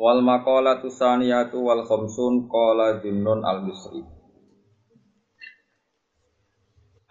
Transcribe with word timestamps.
Wal 0.00 0.24
maqalatu 0.24 0.88
saniyatu 0.88 1.60
wal 1.60 1.84
khamsun 1.84 2.48
qala 2.48 2.98
Junnun 3.04 3.44
al 3.44 3.64
Misri. 3.68 4.00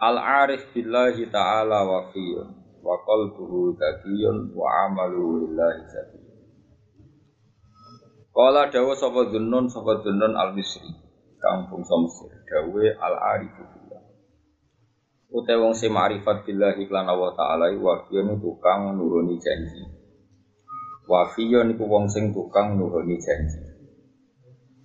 Al 0.02 0.18
arif 0.18 0.66
billahi 0.74 1.30
ta'ala 1.30 1.86
wa 1.86 2.10
fiyun 2.10 2.48
wa 2.82 2.98
qalbuhu 3.06 3.78
zakiyun 3.78 4.50
wa 4.50 4.66
amaluhu 4.90 5.46
lillahi 5.46 5.82
zakiyun. 5.86 6.36
Qala 8.34 8.66
dawa 8.72 8.98
sapa 8.98 9.30
Junnun 9.30 9.70
sapa 9.70 10.02
Junnun 10.02 10.34
al 10.34 10.50
Misri. 10.58 10.90
Kang 11.38 11.70
bangsa 11.70 12.26
dawe 12.50 12.86
al 12.98 13.16
arif 13.38 13.54
billah. 13.58 14.02
Ute 15.32 15.54
wong 15.58 15.74
sing 15.74 15.94
ma'rifat 15.94 16.44
billahi 16.44 16.86
lan 16.90 17.06
Allah 17.08 17.30
taala 17.38 17.66
wa 17.78 18.04
fiyun 18.10 18.42
tukang 18.42 18.98
nuruni 18.98 19.38
janji. 19.38 19.86
Wafiyon 21.02 21.74
iku 21.74 21.84
wong 21.90 22.06
sing 22.06 22.30
tukang 22.30 22.78
nuhoni 22.78 23.18
janji. 23.18 23.58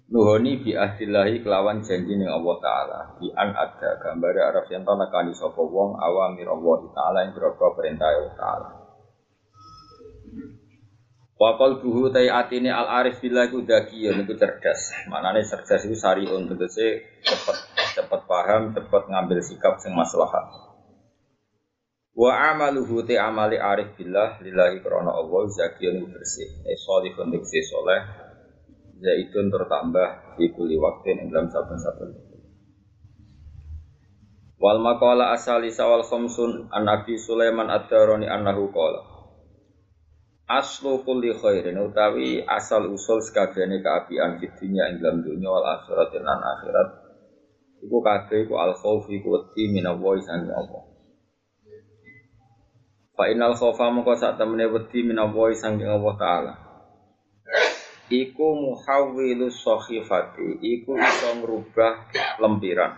Nuhoni 0.07 0.63
bi 0.63 0.73
ahdillahi 0.73 1.45
kelawan 1.45 1.85
janji 1.85 2.17
ning 2.17 2.31
Allah 2.31 2.55
taala. 2.57 2.99
Bi 3.21 3.29
an 3.37 3.53
ada 3.53 4.01
gambare 4.01 4.41
arep 4.41 4.65
yen 4.73 4.81
to 4.81 4.93
nekani 4.97 5.35
sapa 5.37 5.61
wong 5.61 5.99
awamir 6.01 6.49
Allah 6.49 6.79
taala 6.95 7.17
ing 7.27 7.37
pira 7.37 7.53
perintah 7.53 8.09
Allah 8.09 8.33
taala. 8.33 8.69
Wa 11.37 11.53
qalbuhu 11.53 12.09
tai 12.09 12.33
atine 12.33 12.73
al 12.73 12.89
arif 12.89 13.21
billah 13.21 13.45
iku 13.45 13.61
dakiyun 13.61 14.25
iku 14.25 14.33
cerdas. 14.33 14.89
Manane 15.05 15.45
cerdas 15.45 15.85
iku 15.85 15.93
sariun 15.93 16.49
tegese 16.49 17.05
cepet 17.21 17.57
cepet 17.93 18.21
paham, 18.25 18.73
cepet 18.73 19.03
ngambil 19.05 19.37
sikap 19.45 19.77
sing 19.77 19.93
maslahat. 19.93 20.66
Wa 22.17 22.49
amaluhu 22.49 23.05
te 23.05 23.13
amali 23.13 23.61
arif 23.61 23.93
billah 23.93 24.41
lillahi 24.41 24.81
krana 24.81 25.13
Allah 25.13 25.45
zakiyun 25.53 26.09
bersih. 26.09 26.49
E 26.65 26.73
sholihun 26.73 27.29
diksi 27.29 27.61
soleh. 27.61 28.01
Zaitun 28.97 29.53
tertambah 29.53 30.33
di 30.41 30.49
kuli 30.49 30.73
waktu 30.81 31.13
ing 31.13 31.29
dalam 31.29 31.45
saben-saben. 31.53 32.09
Wal 34.57 34.81
maqala 34.81 35.37
asali 35.37 35.69
sawal 35.69 36.01
khamsun 36.01 36.73
an 36.73 36.89
Nabi 36.89 37.21
Sulaiman 37.21 37.69
ad-Darani 37.69 38.25
annahu 38.25 38.73
qala 38.73 39.05
Aslu 40.49 41.05
kulli 41.05 41.35
khairin 41.37 41.77
utawi 41.77 42.41
asal 42.41 42.89
usul 42.89 43.21
sekabehane 43.21 43.83
kaapian 43.85 44.41
fid 44.41 44.57
dunya 44.57 44.89
ing 44.89 45.03
dalam 45.03 45.21
dunya 45.21 45.51
wal 45.51 45.61
akhirat 45.75 46.09
lan 46.17 46.39
akhirat 46.39 46.89
iku 47.83 47.99
kabeh 48.01 48.47
iku 48.47 48.55
al 48.57 48.73
khauf 48.73 49.05
iku 49.11 49.27
wedi 49.37 49.69
minallahi 49.69 50.23
Allah 50.49 50.96
Fa 53.17 53.25
innal 53.33 53.57
khaufa 53.57 53.89
moko 53.89 54.13
sak 54.13 54.37
temene 54.37 54.69
wedi 54.69 55.01
minallahi 55.01 55.57
sanging 55.57 55.89
Allah 55.89 56.13
taala. 56.21 56.53
Iku 58.13 58.47
muhawwilu 58.53 59.49
sakhifati, 59.49 60.61
iku 60.61 60.93
iso 61.01 61.41
ngrubah 61.41 62.13
lempiran. 62.37 62.93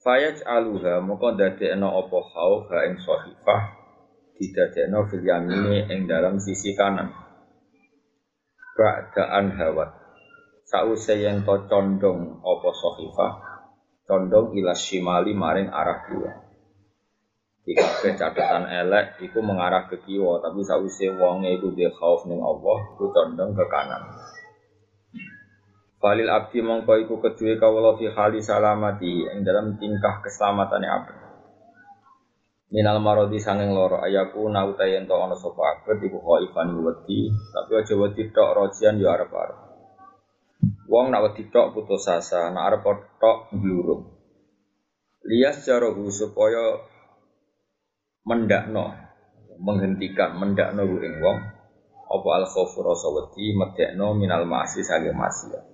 Fayaj 0.00 0.40
aluha 0.48 1.04
moko 1.04 1.36
dadekno 1.36 1.92
apa 1.92 2.18
khauf 2.32 2.72
ha 2.72 2.88
ing 2.88 2.96
sakhifah 3.04 3.62
didadekno 4.40 5.04
fil 5.12 5.20
yamini 5.20 5.84
ing 5.92 6.08
dalam 6.08 6.40
sisi 6.40 6.72
kanan. 6.72 7.12
Ba'daan 8.80 9.60
hawat. 9.60 9.92
Sause 10.64 11.20
yen 11.20 11.44
to 11.44 11.68
condong 11.68 12.40
apa 12.40 12.68
sakhifah, 12.72 13.32
condong 14.08 14.56
ila 14.56 14.72
shimali 14.72 15.36
maring 15.36 15.68
arah 15.68 16.00
kiwa. 16.08 16.49
Di 17.70 17.78
kabeh 17.78 18.18
catatan 18.18 18.66
elek 18.66 19.22
iku 19.22 19.46
mengarah 19.46 19.86
ke 19.86 20.02
kiwa, 20.02 20.42
tapi 20.42 20.66
sausé 20.66 21.06
wonge 21.14 21.54
iku 21.54 21.70
dia 21.70 21.86
khauf 21.94 22.26
ning 22.26 22.42
Allah, 22.42 22.82
iku 22.98 23.14
condong 23.14 23.54
ke 23.54 23.62
kanan. 23.70 24.10
Falil 26.02 26.26
abdi 26.34 26.66
mongko 26.66 26.98
iku 26.98 27.22
kedue 27.22 27.54
kawula 27.62 27.94
fi 27.94 28.10
hali 28.10 28.42
salamati 28.42 29.22
ing 29.22 29.46
dalam 29.46 29.78
tingkah 29.78 30.18
keselamatane 30.18 30.88
abdi. 30.90 31.14
Minal 32.74 32.98
marodi 32.98 33.38
sanging 33.38 33.70
loro 33.70 34.02
ayaku 34.02 34.50
nauta 34.50 34.90
yen 34.90 35.06
to 35.06 35.14
ana 35.14 35.38
sapa 35.38 35.78
abdi 35.86 36.10
iku 36.10 36.18
khaifan 36.26 36.74
wedi, 36.74 37.30
tapi 37.54 37.70
aja 37.78 37.94
wedi 37.94 38.34
tok 38.34 38.50
rojian 38.50 38.98
yo 38.98 39.14
arep-arep. 39.14 39.58
Wong 40.90 41.14
nak 41.14 41.22
wedi 41.22 41.46
tok 41.46 41.70
putus 41.70 42.10
asa, 42.10 42.50
nak 42.50 42.66
arep 42.66 42.82
tok 43.22 43.54
glurung. 43.54 44.10
Lias 45.22 45.62
jarohu 45.62 46.10
supaya 46.10 46.89
mendakno 48.30 48.94
menghentikan 49.58 50.38
mendakno 50.38 50.86
ku 50.86 50.96
ing 51.02 51.18
wong 51.18 51.38
apa 52.10 52.28
al 52.38 52.46
khaufu 52.46 52.86
rasa 52.86 53.10
wedi 53.10 53.50
medekno 53.58 54.14
minal 54.14 54.46
ma'asi 54.46 54.86
sange 54.86 55.10
maksiat 55.10 55.64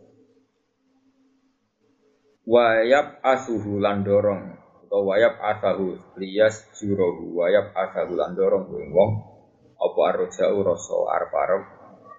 wayab 2.49 3.21
asuhu 3.21 3.77
lan 3.77 4.00
dorong 4.00 4.56
utawa 4.89 5.12
wayab 5.12 5.37
asahu 5.37 6.00
liyas 6.16 6.65
jurohu 6.81 7.37
wayab 7.37 7.77
asahu 7.77 8.16
lan 8.16 8.33
dorong 8.33 8.65
ku 8.65 8.81
ing 8.81 8.91
wong 8.97 9.12
apa 9.77 10.00
arja'u 10.16 10.59
rasa 10.65 10.97
arep-arep 11.21 11.62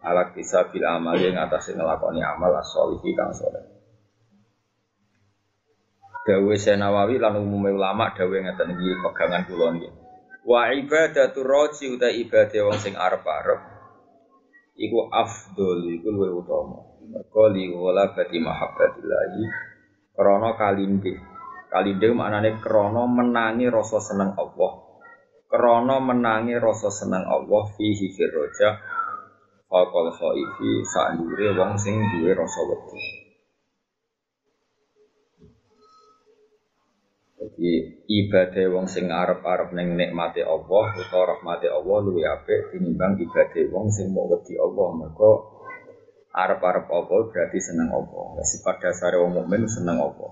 ala 0.05 0.29
kisah 0.37 0.69
bil 0.69 0.85
amal 0.85 1.17
yang 1.17 1.41
atas 1.41 1.73
ngelakoni 1.73 2.21
amal 2.21 2.53
as-solihi 2.53 3.17
kang 3.17 3.33
soleh 3.33 3.77
Dawe 6.27 6.55
Senawawi 6.59 7.23
lan 7.23 7.39
umumnya 7.39 7.71
ulama 7.71 8.11
dawe 8.11 8.35
ngeten 8.35 8.75
iki 8.75 8.99
pegangan 8.99 9.47
kula 9.47 9.71
niki. 9.71 9.87
Wa 10.47 10.71
ibadatu 10.71 11.43
roji 11.43 11.91
uta 11.91 12.07
ibadah 12.07 12.71
wong 12.71 12.79
sing 12.79 12.95
arep-arep 12.95 13.59
iku 14.79 15.11
afdol 15.11 15.83
iku 15.91 16.07
luwih 16.07 16.39
utama. 16.39 16.87
Mergo 17.03 17.51
li 17.51 17.67
wala 17.67 18.15
bati 18.15 18.39
mahabbatillahi 18.39 19.43
krana 20.15 20.55
kalinde. 20.55 21.19
Kalinde 21.67 22.07
maknane 22.15 22.63
krana 22.63 23.03
menangi 23.03 23.67
rasa 23.67 23.99
seneng 23.99 24.39
Allah. 24.39 24.71
Krana 25.51 25.99
menangi 25.99 26.55
rasa 26.55 26.95
seneng 26.95 27.27
Allah 27.27 27.67
fihi 27.75 28.07
firroja 28.15 28.79
faqal 29.67 30.15
khaifi 30.15 30.71
sandure 30.87 31.59
wong 31.59 31.75
sing 31.75 31.99
duwe 32.15 32.31
rasa 32.31 32.61
wedi. 32.71 33.16
Jadi 37.57 38.05
ibadah 38.05 38.69
wong 38.69 38.85
sing 38.85 39.09
arep-arep 39.09 39.73
ning 39.73 39.97
nikmate 39.97 40.45
Allah 40.45 40.93
utawa 40.93 41.33
rahmate 41.33 41.65
Allah 41.73 41.97
luwih 42.05 42.29
apik 42.29 42.69
tinimbang 42.69 43.17
ibadah 43.17 43.65
wong 43.73 43.89
sing 43.89 44.13
mau 44.13 44.29
wedi 44.29 44.53
Allah. 44.61 44.93
Mergo 44.93 45.57
arep-arep 46.37 46.85
Allah 46.85 47.19
berarti 47.33 47.57
seneng 47.57 47.89
Allah. 47.89 48.37
Ya, 48.37 48.43
sifat 48.45 48.77
dasar 48.77 49.17
wong 49.17 49.41
mukmin 49.41 49.65
seneng 49.65 49.97
Allah. 49.97 50.29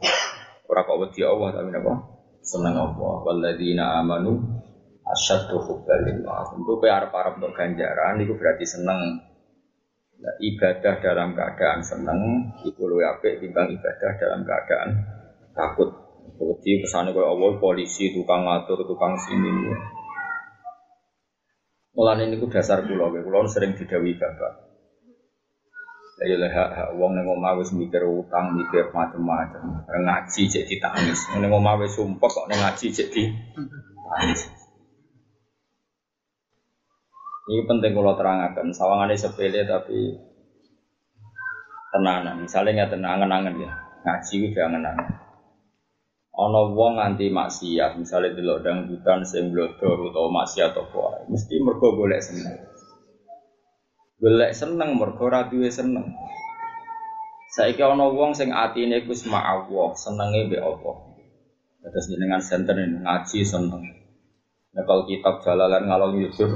Ora 0.69 0.85
kok 0.85 1.01
wedi 1.01 1.25
Allah 1.25 1.49
tapi 1.49 1.73
napa? 1.73 1.93
Seneng 2.45 2.77
Allah. 2.77 3.13
Walladzina 3.25 3.97
amanu 4.05 4.61
asyaddu 5.01 5.65
hubban 5.65 6.05
lillah. 6.05 6.45
Tentu 6.53 6.77
kowe 6.77 6.89
arep-arep 6.93 7.41
untuk 7.41 7.57
ganjaran 7.57 8.21
iku 8.21 8.37
berarti 8.37 8.69
seneng. 8.69 9.01
Nah, 10.15 10.35
ibadah 10.45 11.01
dalam 11.01 11.33
keadaan 11.33 11.81
seneng 11.81 12.53
iku 12.69 12.85
luwih 12.85 13.09
apik 13.17 13.41
timbang 13.41 13.73
ibadah 13.73 14.11
dalam 14.13 14.45
keadaan 14.45 14.89
takut. 15.57 16.04
Wedi 16.35 16.83
kesane 16.83 17.15
kaya 17.15 17.31
Allah 17.31 17.55
polisi, 17.57 18.11
tukang 18.11 18.43
ngatur, 18.43 18.83
tukang 18.83 19.15
sini. 19.15 19.71
Mulane 21.95 22.27
niku 22.27 22.51
dasar 22.51 22.83
kula, 22.83 23.07
kula 23.07 23.47
sering 23.47 23.71
didawi 23.79 24.19
bapak. 24.19 24.65
Ya 26.15 26.39
lah 26.39 26.47
hak 26.47 26.69
hak 26.71 26.89
wong 26.95 27.11
ning 27.11 27.27
omah 27.27 27.59
mikir 27.59 28.07
utang, 28.07 28.55
mikir 28.55 28.87
macam-macam. 28.91 29.83
Ngaji 29.83 30.41
cek 30.47 30.63
ditangis. 30.67 31.27
Ning 31.35 31.51
omah 31.51 31.75
wis 31.79 31.95
kok 31.99 32.45
ngaji 32.47 32.87
cek 32.87 33.11
ditangis. 33.11 34.41
Ini 37.45 37.61
penting 37.67 37.93
kalau 37.93 38.17
terangkan, 38.17 38.73
sawangannya 38.73 39.19
sepele 39.19 39.69
tapi 39.69 40.17
tenanan. 41.93 42.41
Misalnya 42.41 42.83
nggak 42.83 42.91
tenangan-angan 42.97 43.55
ya, 43.61 43.71
ngaji 44.01 44.35
udah 44.49 44.63
angan-angan. 44.65 45.24
Ono 46.35 46.75
wong 46.75 46.99
nganti 46.99 47.31
maksiat, 47.31 47.95
misalnya 47.95 48.35
delok 48.35 48.59
dangdutan 48.59 49.23
sing 49.23 49.55
blodor 49.55 50.11
utawa 50.11 50.43
maksiat 50.43 50.75
apa 50.75 51.31
mesti 51.31 51.55
mergo 51.63 51.95
golek 51.95 52.19
seneng. 52.19 52.59
Golek 54.19 54.51
seneng 54.51 54.99
mergo 54.99 55.31
ora 55.31 55.47
duwe 55.47 55.71
seneng. 55.71 56.11
Saiki 57.55 57.79
ana 57.79 58.11
wong 58.11 58.35
sing 58.35 58.51
atine 58.51 58.99
iku 58.99 59.15
ma 59.31 59.39
Allah, 59.47 59.95
senenge 59.95 60.51
mbek 60.51 60.59
Allah. 60.59 60.95
Terus 61.87 62.11
jenengan 62.11 62.43
senten 62.43 63.05
ngaji 63.07 63.39
seneng. 63.47 63.83
Nekal 64.75 65.07
kitab 65.07 65.39
jalalan 65.39 65.87
ngalor 65.87 66.19
yusuf 66.19 66.51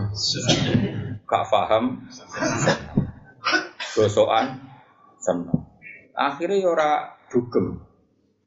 gak 1.23 1.47
paham 1.47 2.03
gosokan 3.95 4.59
seneng. 5.23 5.71
Akhirnya 6.19 6.59
ya 6.59 6.67
ora 6.67 6.91
dugem, 7.31 7.79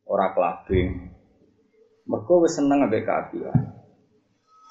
ora 0.05 0.37
kelabing. 0.37 1.12
Mergo 2.13 2.45
wis 2.45 2.61
seneng 2.61 2.85
ambek 2.85 3.09
kaapian. 3.09 3.57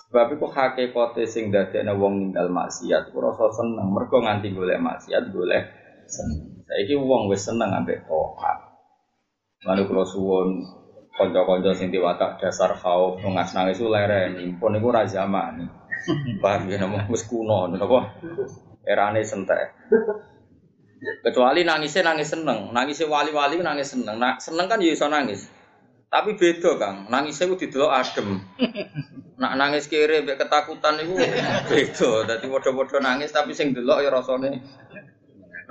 Sebab 0.05 0.37
itu 0.37 0.45
hakikate 0.45 1.23
sing 1.25 1.49
dadekne 1.49 1.97
wong 1.97 2.29
ninggal 2.29 2.53
maksiat 2.53 3.09
ora 3.15 3.33
rasa 3.33 3.65
seneng, 3.65 3.89
mergo 3.89 4.21
nganti 4.21 4.53
golek 4.53 4.77
maksiat 4.77 5.33
golek 5.33 5.65
seneng. 6.05 6.61
Saiki 6.69 6.93
wong 6.93 7.25
wis 7.33 7.41
seneng 7.41 7.73
ambek 7.73 8.05
taat. 8.05 8.57
Lalu 9.65 9.89
kula 9.89 10.05
suwun 10.05 10.61
kanca-kanca 11.17 11.73
sing 11.73 11.89
diwatak 11.89 12.37
dasar 12.37 12.77
khauf 12.77 13.17
ngas 13.17 13.57
nangis 13.57 13.81
ku 13.81 13.89
leren 13.89 14.37
impun 14.37 14.77
iku 14.77 14.93
ra 14.93 15.09
zaman. 15.09 15.65
Paham 16.41 16.69
ya 16.69 16.77
nemu 16.77 17.09
wis 17.09 17.25
kuno 17.25 17.71
napa? 17.73 18.21
Erane 18.85 19.25
sentek. 19.25 19.73
Kecuali 21.01 21.65
nangisnya 21.65 22.13
nangis 22.13 22.29
seneng, 22.29 22.69
nangisnya 22.69 23.09
wali-wali 23.09 23.57
nangis 23.57 23.97
seneng. 23.97 24.21
Nah, 24.21 24.37
seneng 24.37 24.69
kan 24.69 24.77
ya 24.77 24.93
iso 24.93 25.09
nangis. 25.09 25.49
Tapi 26.11 26.35
beda 26.35 26.75
Kang, 26.75 27.07
nangisnya 27.07 27.47
ku 27.47 27.55
didelok 27.55 27.95
adem. 27.95 28.43
Nak 29.39 29.55
nangis 29.55 29.87
kiri 29.87 30.27
mbek 30.27 30.43
ketakutan 30.43 30.99
itu 30.99 31.15
beda. 31.71 32.27
Dadi 32.27 32.51
padha-padha 32.51 32.99
nangis 32.99 33.31
tapi 33.31 33.55
sing 33.55 33.71
delok 33.71 34.03
ya 34.03 34.11
rasane 34.11 34.59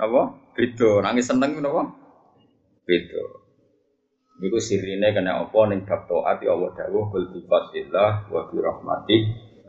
apa? 0.01 0.21
Beda. 0.57 1.05
Nangis 1.05 1.29
seneng 1.29 1.61
napa? 1.61 1.93
Beda. 2.89 3.21
Iku 4.41 4.57
sirine 4.57 5.13
kena 5.13 5.45
apa 5.45 5.59
ning 5.69 5.85
bab 5.85 6.09
taat 6.09 6.41
ya 6.41 6.57
Allah 6.57 6.73
dawuh 6.73 7.13
kul 7.13 7.29
bi 7.29 7.45
wa 7.45 8.41
bi 8.49 8.57
rahmati 8.57 9.17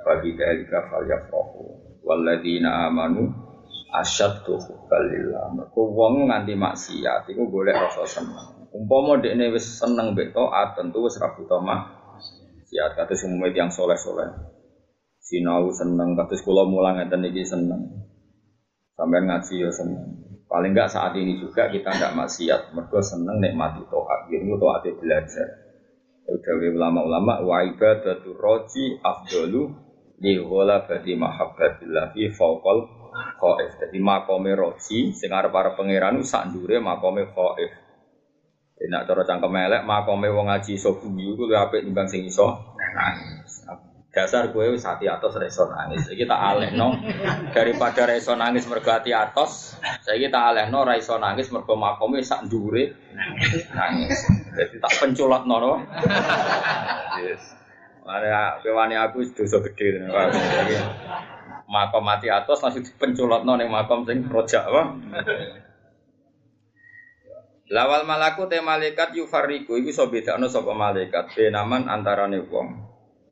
wa 0.00 0.14
bi 0.24 0.32
dzalika 0.32 0.88
falyafrahu. 0.88 1.62
Walladzina 2.00 2.88
amanu 2.88 3.28
asyaddu 3.92 4.56
hubbalillah. 4.56 5.52
Mergo 5.52 5.84
wong 5.92 6.32
nganti 6.32 6.56
maksiat 6.56 7.28
iku 7.28 7.52
golek 7.52 7.76
rasa 7.76 8.08
seneng. 8.08 8.61
Umpama 8.72 9.20
dekne 9.20 9.52
wis 9.52 9.68
seneng 9.68 10.16
mbek 10.16 10.32
taat 10.32 10.72
tentu 10.80 11.04
wis 11.04 11.20
ra 11.20 11.28
butuh 11.36 11.60
maksiat 11.60 12.96
kados 12.96 13.20
umume 13.28 13.52
tiyang 13.52 13.68
soleh-soleh. 13.68 14.32
Sinau 15.20 15.68
seneng 15.76 16.16
kados 16.16 16.40
kula 16.40 16.64
mulang 16.64 16.96
ngeten 16.96 17.28
iki 17.28 17.44
seneng. 17.44 18.08
Sampai 18.96 19.28
ngaji 19.28 19.54
ya 19.60 19.68
seneng. 19.68 20.24
Paling 20.48 20.72
enggak 20.72 20.88
saat 20.88 21.12
ini 21.16 21.36
juga 21.36 21.68
kita 21.68 21.92
enggak 21.92 22.16
maksiat, 22.16 22.72
mereka 22.72 23.00
seneng 23.04 23.40
nikmati 23.44 23.84
tohat. 23.88 24.28
Ini 24.28 24.52
tohat 24.56 24.84
belajar. 25.00 25.48
Udah 26.22 26.54
ulama-ulama 26.56 27.44
wa 27.44 27.60
ibadatu 27.66 28.32
roji 28.32 28.96
afdalu 29.04 29.68
li 30.22 30.38
badi 30.86 31.12
mahabbatillah 31.18 32.14
fi 32.14 32.30
fawqal 32.30 32.78
khaif. 33.36 33.70
Jadi 33.84 33.98
makome 34.00 34.54
roji 34.56 35.10
sing 35.12 35.28
arep-arep 35.28 35.76
pangeran 35.76 36.24
sak 36.24 36.48
ndure 36.48 36.78
makome 36.80 37.26
khaif. 37.26 37.81
Nek 38.82 39.06
cara 39.06 39.22
cangkem 39.22 39.54
elek 39.54 39.82
makome 39.86 40.26
wong 40.26 40.50
ngaji 40.50 40.74
iso 40.74 40.98
guyu 40.98 41.38
kuwi 41.38 41.54
apik 41.54 41.86
timbang 41.86 42.10
sing 42.10 42.26
iso 42.26 42.74
nangis. 42.74 43.62
Dasar 44.12 44.52
gue 44.52 44.76
wis 44.76 44.84
hati 44.84 45.08
atos 45.08 45.40
reso 45.40 45.72
nangis. 45.72 46.04
Iki 46.10 46.28
tak 46.28 46.36
alehno 46.36 47.00
daripada 47.56 48.04
reso 48.04 48.36
nangis 48.36 48.68
mergo 48.68 48.92
hati 48.92 49.14
atos, 49.14 49.78
saiki 50.04 50.28
tak 50.28 50.52
alehno 50.52 50.84
ra 50.84 51.00
iso 51.00 51.16
nangis 51.16 51.48
mergo 51.48 51.78
makome 51.80 52.20
sak 52.20 52.44
ndure 52.44 52.92
nangis. 53.72 54.18
Jadi 54.52 54.76
tak 54.82 54.92
penculot 55.00 55.48
nono. 55.48 55.80
Yes. 57.24 57.56
Mana 58.02 58.58
kewani 58.60 58.98
aku 58.98 59.22
dosa 59.30 59.62
gede 59.62 60.10
Makom 61.70 62.04
mati 62.04 62.28
atos 62.28 62.60
langsung 62.60 62.84
dipenculot 62.84 63.48
nono 63.48 63.64
makom 63.64 64.04
sing 64.04 64.28
rojak 64.28 64.68
apa? 64.68 64.82
Lawal 67.72 68.04
malaku 68.04 68.52
te 68.52 68.60
malaikat 68.60 69.16
yufariku 69.16 69.80
iku 69.80 69.88
iso 69.88 70.04
bedakno 70.12 70.44
sapa 70.44 70.76
malaikat 70.76 71.32
benaman 71.32 71.88
antarane 71.88 72.44
wong. 72.44 72.68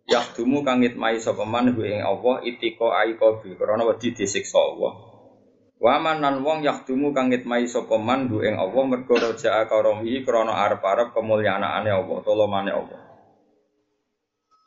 Yahdumu 0.09 0.65
kangit 0.65 0.97
mai 0.97 1.21
sapa 1.21 1.45
man 1.45 1.77
ing 1.77 2.01
Allah 2.01 2.41
itiko 2.49 2.89
aiko 2.89 3.45
bi 3.45 3.53
krana 3.53 3.85
wedi 3.85 4.17
disiksa 4.17 4.57
Allah. 4.57 4.97
Wa 5.77 6.01
manan 6.01 6.41
wong 6.41 6.65
yahdumu 6.65 7.13
kangit 7.13 7.45
mai 7.45 7.69
sapa 7.69 8.01
man 8.01 8.33
ing 8.33 8.57
Allah 8.57 8.83
mergo 8.89 9.21
raja 9.21 9.61
karomi 9.69 10.25
krana 10.25 10.57
arep-arep 10.65 11.13
kemulyaaane 11.13 11.93
Allah, 11.93 12.19
tolomane 12.25 12.73
Allah. 12.73 13.01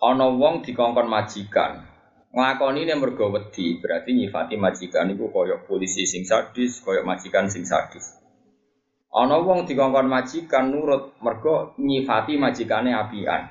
Ana 0.05 0.29
wong 0.29 0.61
dikongkon 0.61 1.09
majikan. 1.09 1.81
Nglakoni 2.29 2.85
ini 2.85 2.93
mergo 2.93 3.33
wedi, 3.33 3.81
berarti 3.81 4.13
nyifati 4.13 4.53
majikan 4.53 5.09
iku 5.17 5.33
koyok 5.33 5.65
polisi 5.65 6.05
sing 6.05 6.29
sadis, 6.29 6.77
koyok 6.85 7.09
majikan 7.09 7.49
sing 7.49 7.65
sadis. 7.65 8.22
Ana 9.13 9.37
wong 9.37 9.69
dikongkon 9.69 10.09
majikan 10.09 10.73
nurut 10.73 11.13
mergo 11.21 11.77
nyifati 11.77 12.33
majikane 12.33 12.97
apian. 12.97 13.45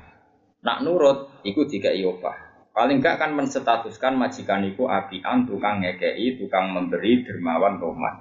Nak 0.66 0.78
nurut, 0.82 1.42
iku 1.46 1.70
dikai 1.70 2.02
opah. 2.02 2.34
Paling 2.74 2.98
enggak 2.98 3.22
kan 3.22 3.30
menstatuskan 3.38 4.18
majikan 4.18 4.66
iku 4.66 4.90
apian, 4.90 5.46
tukang 5.46 5.86
ngekei, 5.86 6.34
tukang 6.34 6.74
memberi, 6.74 7.22
dermawan, 7.22 7.78
roman. 7.78 8.14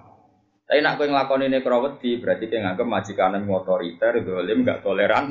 Tapi 0.70 0.86
nak 0.86 1.02
kowe 1.02 1.08
nglakoni 1.10 1.50
ini 1.50 1.66
krawedi, 1.66 2.22
berarti 2.22 2.46
kowe 2.46 2.62
nganggep 2.62 2.88
majikan 2.88 3.42
otoriter, 3.50 4.22
dolim, 4.22 4.62
enggak 4.62 4.86
toleran. 4.86 5.26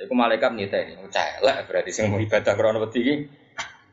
Iku 0.00 0.14
malaikat 0.16 0.56
niteni, 0.56 0.96
celek 1.12 1.68
berarti 1.68 1.90
sing 1.92 2.08
mau 2.08 2.18
ibadah 2.18 2.54
krana 2.56 2.80
wedi 2.80 3.00
iki. 3.04 3.14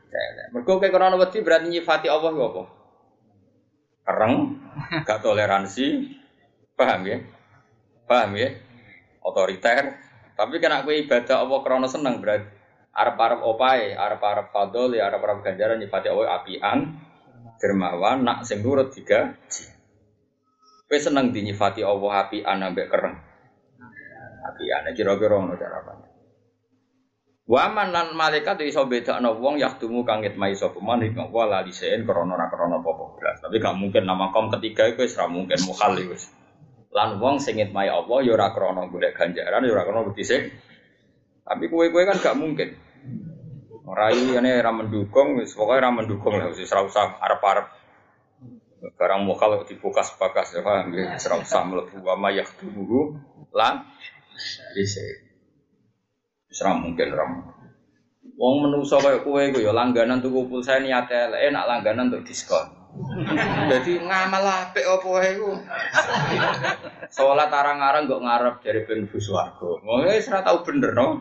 Celek. 0.08 0.46
Mergo 0.56 0.80
kowe 0.80 0.88
krana 0.88 1.20
wedi 1.20 1.38
berarti 1.44 1.66
nyifati 1.68 2.08
Allah 2.08 2.32
apa? 2.32 2.62
Kereng, 4.08 4.34
gak 5.04 5.20
toleransi, 5.22 5.86
paham 6.80 7.04
ya? 7.04 7.18
Paham 8.08 8.32
ya? 8.40 8.56
Otoriter, 9.20 10.00
tapi 10.32 10.56
kena 10.56 10.80
kue 10.80 11.04
ibadah 11.04 11.44
Allah 11.44 11.60
krono 11.60 11.84
seneng 11.84 12.24
berarti 12.24 12.48
arep-arep 12.96 13.40
opae, 13.44 13.92
arep-arep 13.92 14.48
fadol 14.50 14.96
ya 14.96 15.12
arep-arep 15.12 15.44
ganjaran 15.44 15.78
nyifati 15.78 16.08
Allah 16.08 16.40
apian, 16.40 16.78
dermawan, 17.60 18.24
nak 18.24 18.48
sing 18.48 18.64
nurut 18.64 18.90
tiga. 18.90 19.36
Kue 20.88 20.98
seneng 20.98 21.30
dinyifati 21.30 21.84
Allah 21.84 22.26
apian 22.26 22.58
ambek 22.64 22.88
kereng. 22.88 23.14
Apian, 24.40 24.88
kira-kira 24.96 25.36
ngono 25.36 25.54
cara 25.54 25.76
apa? 25.84 25.92
Waman 27.50 27.90
lan 27.90 28.14
malaikat 28.14 28.62
iso 28.62 28.86
bedakno 28.86 29.34
wong 29.42 29.58
yaktumu 29.58 30.06
kangit 30.06 30.38
mai 30.38 30.54
sapa 30.54 30.78
man 30.78 31.02
ing 31.02 31.18
wa 31.18 31.50
la 31.50 31.66
lisein 31.66 32.06
krana 32.06 32.38
ora 32.38 32.46
krana 32.46 32.78
apa 32.78 33.18
Tapi 33.42 33.58
gak 33.58 33.74
mungkin 33.74 34.06
nama 34.06 34.30
kaum 34.30 34.54
ketiga 34.54 34.86
iku 34.86 35.02
wis 35.02 35.18
mungkin 35.26 35.58
mukhal 35.66 35.98
wis. 35.98 36.30
Lan 36.90 37.22
wong 37.22 37.38
sing 37.38 37.62
ngitmai 37.62 37.86
Allah 37.86 38.18
ya 38.26 38.34
ora 38.34 38.50
krana 38.50 38.90
golek 38.90 39.14
ganjaran 39.14 39.62
ya 39.62 39.70
ora 39.70 39.86
krana. 39.86 40.10
Tapi 41.50 41.64
kue-kue 41.66 42.02
kan 42.06 42.18
gak 42.18 42.38
mungkin. 42.38 42.74
Rai 43.90 44.14
ini 44.14 44.46
ra 44.62 44.70
mendukung, 44.70 45.42
wis 45.42 45.50
pokoke 45.58 45.82
ra 45.82 45.90
mendukung 45.90 46.38
lah 46.38 46.50
wis 46.54 46.70
ora 46.70 46.86
usah 46.86 47.18
arep-arep. 47.18 47.66
Barang 48.94 49.26
mokal 49.26 49.66
dibukas 49.66 50.14
bakas 50.14 50.54
ya 50.56 50.62
paham 50.62 50.94
ya, 50.94 51.18
ora 51.18 51.36
usah 51.42 51.62
mlebu 51.66 52.00
wa 52.00 52.14
ma 52.16 52.30
yaktubuhu 52.32 53.18
lan 53.52 53.84
mungkin 56.80 57.08
ra 57.12 57.26
Wong 58.40 58.54
menungso 58.64 58.96
kaya 59.04 59.20
kowe 59.20 59.36
iku 59.36 59.60
ya 59.60 59.68
langganan 59.76 60.24
tuku 60.24 60.48
pulsa 60.48 60.80
niate 60.80 61.12
elek, 61.12 61.52
enak 61.52 61.64
langganan 61.68 62.08
untuk 62.08 62.24
diskon. 62.24 62.79
Jadi 63.70 63.92
ngamal 64.02 64.44
apik 64.44 64.84
apa 64.84 65.06
wae 65.06 65.28
iku. 65.36 65.50
Salat 67.08 67.50
arang-arang 67.50 68.06
kok 68.06 68.22
ngarep 68.22 68.54
dari 68.64 68.80
ben 68.86 69.08
swarga. 69.08 69.80
Wong 69.82 70.06
wis 70.06 70.28
ora 70.28 70.44
tau 70.44 70.62
bener 70.62 70.90
no. 70.92 71.20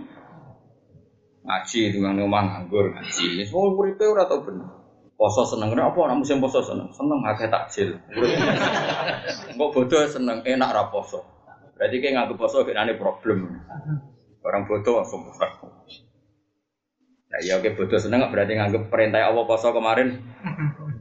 Ngaji 1.45 1.79
di 1.95 1.97
nang 2.03 2.19
omah 2.19 2.43
nganggur 2.45 2.93
ngaji. 2.93 3.41
Wis 3.41 3.49
wong 3.53 3.79
uripe 3.79 4.05
ora 4.05 4.27
tau 4.27 4.43
bener. 4.43 4.67
Poso 5.19 5.43
seneng 5.43 5.75
apa 5.75 5.99
nek 6.07 6.15
musim 6.23 6.39
poso 6.39 6.63
seneng? 6.63 6.95
Seneng 6.95 7.19
akeh 7.27 7.51
takjil. 7.51 7.99
Kok 9.59 9.69
bodoh 9.75 10.07
seneng 10.07 10.39
enak 10.47 10.69
ra 10.71 10.87
poso. 10.87 11.19
Berarti 11.75 11.95
kayak 11.99 12.13
nganggep 12.15 12.37
poso 12.39 12.63
kenane 12.63 12.95
problem. 12.95 13.59
Orang 14.39 14.63
bodoh 14.67 15.03
langsung 15.03 15.27
Nah, 17.29 17.39
ya 17.45 17.61
oke 17.61 17.77
bodoh 17.77 18.01
seneng 18.01 18.25
berarti 18.33 18.57
nganggep 18.57 18.89
perintah 18.89 19.29
Allah 19.29 19.45
poso 19.45 19.69
kemarin 19.69 20.17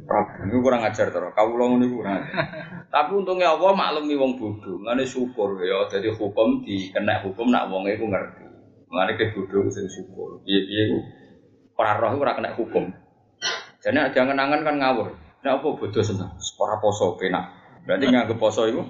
Prabu 0.08 0.48
ini 0.48 0.56
kurang 0.64 0.80
ajar 0.88 1.12
terus. 1.12 1.36
Kau 1.36 1.52
ulang 1.52 1.76
ini 1.76 1.92
kurang 1.92 2.24
ajar. 2.24 2.32
Tapi 2.94 3.12
untungnya 3.12 3.52
Allah 3.52 3.76
maklumi 3.76 4.16
wong 4.16 4.40
bodoh. 4.40 4.80
Ngene 4.80 5.04
syukur 5.04 5.60
ya. 5.60 5.84
Jadi 5.92 6.08
hukum 6.16 6.64
di 6.64 6.88
kena 6.88 7.20
hukum 7.20 7.52
nak 7.52 7.68
wong 7.68 7.84
itu 7.84 8.08
ngerti. 8.08 8.48
Ngene 8.88 9.12
ke 9.20 9.36
bodoh 9.36 9.68
sing 9.68 9.84
syukur. 9.84 10.40
Iya 10.48 10.60
iya 10.64 10.82
itu. 10.88 10.98
Para 11.76 12.00
roh 12.00 12.16
ora 12.16 12.32
kena 12.32 12.56
hukum. 12.56 12.88
Jadi 13.84 14.00
ada 14.00 14.16
kenangan 14.16 14.64
kan 14.64 14.80
ngawur. 14.80 15.12
Nah 15.44 15.60
apa 15.60 15.68
bodoh 15.76 16.00
seneng? 16.00 16.32
Ora 16.56 16.80
poso 16.80 17.12
penak. 17.20 17.52
Berarti 17.84 18.08
nganggep 18.08 18.40
poso 18.40 18.64
itu 18.64 18.80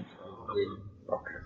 program. 1.02 1.42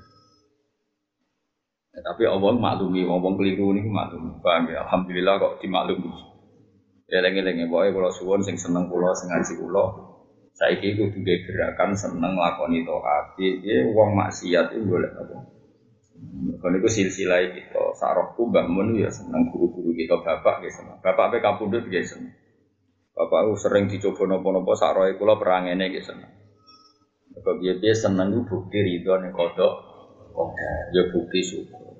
Ya, 1.93 2.01
tapi 2.01 2.25
Allah 2.25 2.57
maklumi, 2.57 3.05
ngomong 3.05 3.37
keliru 3.37 3.77
ini 3.77 3.85
maklumi. 3.89 4.41
Paham 4.41 4.69
ya? 4.69 4.85
Alhamdulillah 4.85 5.35
kok 5.37 5.55
dimaklumi. 5.61 6.32
Ya 7.13 7.21
lengi-lengi, 7.21 7.69
pokoknya 7.69 7.93
kalau 7.93 8.09
suwon 8.09 8.41
sing 8.41 8.57
seneng 8.57 8.89
pulau, 8.89 9.13
sing 9.13 9.29
ngaji 9.29 9.61
pulau, 9.61 10.17
saya 10.57 10.81
kira 10.81 10.97
itu 10.97 11.13
juga 11.13 11.35
gerakan 11.45 11.93
seneng 11.93 12.41
lakoni 12.41 12.89
to'at. 12.89 13.37
Dia 13.37 13.85
uang 13.85 14.17
maksiat 14.17 14.73
itu 14.73 14.89
boleh 14.89 15.13
apa? 15.13 15.37
Kalau 16.57 16.77
itu 16.79 16.89
silsilah 16.89 17.53
kita, 17.53 17.85
sarokku 18.01 18.49
Mbak 18.49 18.67
Mun 18.73 18.97
ya 18.97 19.13
seneng 19.13 19.45
guru-guru 19.53 19.93
kita 19.93 20.25
bapak 20.25 20.65
ya 20.65 20.71
seneng. 20.73 20.97
Bapak 21.05 21.35
apa 21.35 21.37
kapundut 21.45 21.85
ya 21.93 22.01
seneng. 22.01 22.33
Bapak 23.13 23.53
sering 23.61 23.93
dicoba 23.93 24.25
nopo-nopo 24.25 24.73
saroy 24.73 25.13
kula 25.21 25.37
perangene 25.37 25.93
ya 25.93 26.01
seneng. 26.01 26.33
Bapak 27.37 27.61
dia 27.61 27.77
dia 27.77 27.93
seneng 27.93 28.33
itu 28.33 28.41
bukti 28.49 28.79
ridho 28.81 29.21
nih 29.21 29.33
kodok, 29.33 29.75
ya 30.97 31.03
bukti 31.13 31.41
syukur. 31.45 31.97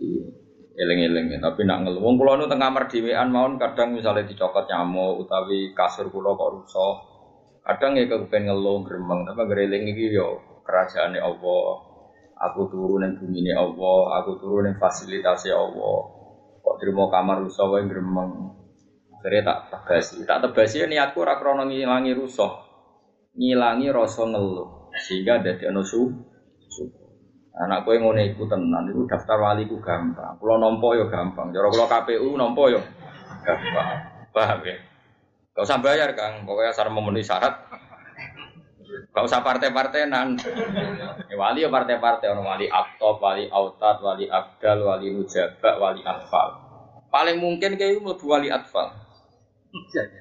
Iya, 0.00 0.39
eleng-eleng 0.76 1.40
tapi 1.42 1.66
nak 1.66 1.86
ngeluh. 1.86 2.02
Wong 2.02 2.14
kula 2.20 2.38
nu 2.38 2.46
tengah 2.46 2.70
kamar 2.70 2.84
dhewean 2.86 3.28
mawon 3.30 3.58
kadang 3.58 3.94
misalnya 3.94 4.26
dicokot 4.26 4.70
nyamuk 4.70 5.26
utawi 5.26 5.74
kasur 5.74 6.10
kula 6.10 6.36
kok 6.38 6.50
rusak. 6.54 6.94
Kadang 7.66 7.98
ya 7.98 8.08
kepen 8.08 8.48
ngeluh 8.48 8.82
gremeng, 8.82 9.28
tapi 9.28 9.42
gereling 9.46 9.92
iki 9.94 10.14
yo 10.14 10.40
kerajaane 10.64 11.20
Allah 11.20 11.90
aku 12.40 12.72
turun 12.72 13.04
yang 13.04 13.14
bumi 13.20 13.44
ini 13.44 13.52
Allah, 13.52 14.24
aku 14.24 14.40
turun 14.40 14.72
yang 14.72 14.80
fasilitasi 14.80 15.52
Allah. 15.52 15.98
Kok 16.60 16.76
terima 16.80 17.12
kamar 17.12 17.44
rusak 17.44 17.68
wae 17.68 17.84
gremeng. 17.84 18.56
Akhirnya 19.20 19.52
tak 19.52 19.58
tebasi, 19.68 20.24
tak 20.24 20.40
tebasi 20.48 20.80
ya 20.80 20.86
niatku 20.88 21.20
ora 21.20 21.36
krana 21.36 21.68
ngilangi 21.68 22.16
rusak. 22.16 22.48
Ngilangi 23.36 23.92
rasa 23.92 24.24
ngeluh 24.24 24.88
sehingga 24.96 25.44
dadi 25.44 25.68
su. 25.84 26.08
Anak 27.50 27.82
kowe 27.82 27.98
ngene 27.98 28.30
iku 28.30 28.46
tenan 28.46 28.86
iku 28.86 29.10
daftar 29.10 29.38
wali 29.42 29.66
ku 29.66 29.82
gampang. 29.82 30.38
Kula 30.38 30.62
nampa 30.62 30.94
ya 30.94 31.04
gampang. 31.10 31.50
Cara 31.50 31.66
kula 31.66 31.86
KPU 31.90 32.38
nampa 32.38 32.62
ya 32.70 32.80
gampang. 33.42 33.88
Paham 34.30 34.60
ya? 34.62 34.76
Gak 35.50 35.66
usah 35.66 35.82
bayar 35.82 36.14
Kang, 36.14 36.46
pokoknya 36.46 36.70
asal 36.70 36.88
memenuhi 36.94 37.26
syarat 37.26 37.52
Gak 39.10 39.26
usah 39.26 39.42
partai-partainan. 39.42 40.38
Ya, 41.26 41.34
wali 41.34 41.66
ya 41.66 41.70
partai-partai, 41.70 42.30
orang 42.30 42.46
wali 42.46 42.66
aktob, 42.70 43.18
wali 43.18 43.50
autat, 43.50 43.98
wali 44.02 44.30
abdal, 44.30 44.86
wali 44.86 45.10
nujabak, 45.14 45.78
wali 45.78 46.02
atfal. 46.06 46.58
Paling 47.10 47.42
mungkin 47.42 47.74
kayak 47.74 47.98
itu 47.98 48.00
lebih 48.06 48.26
wali 48.26 48.48
atfal. 48.50 48.90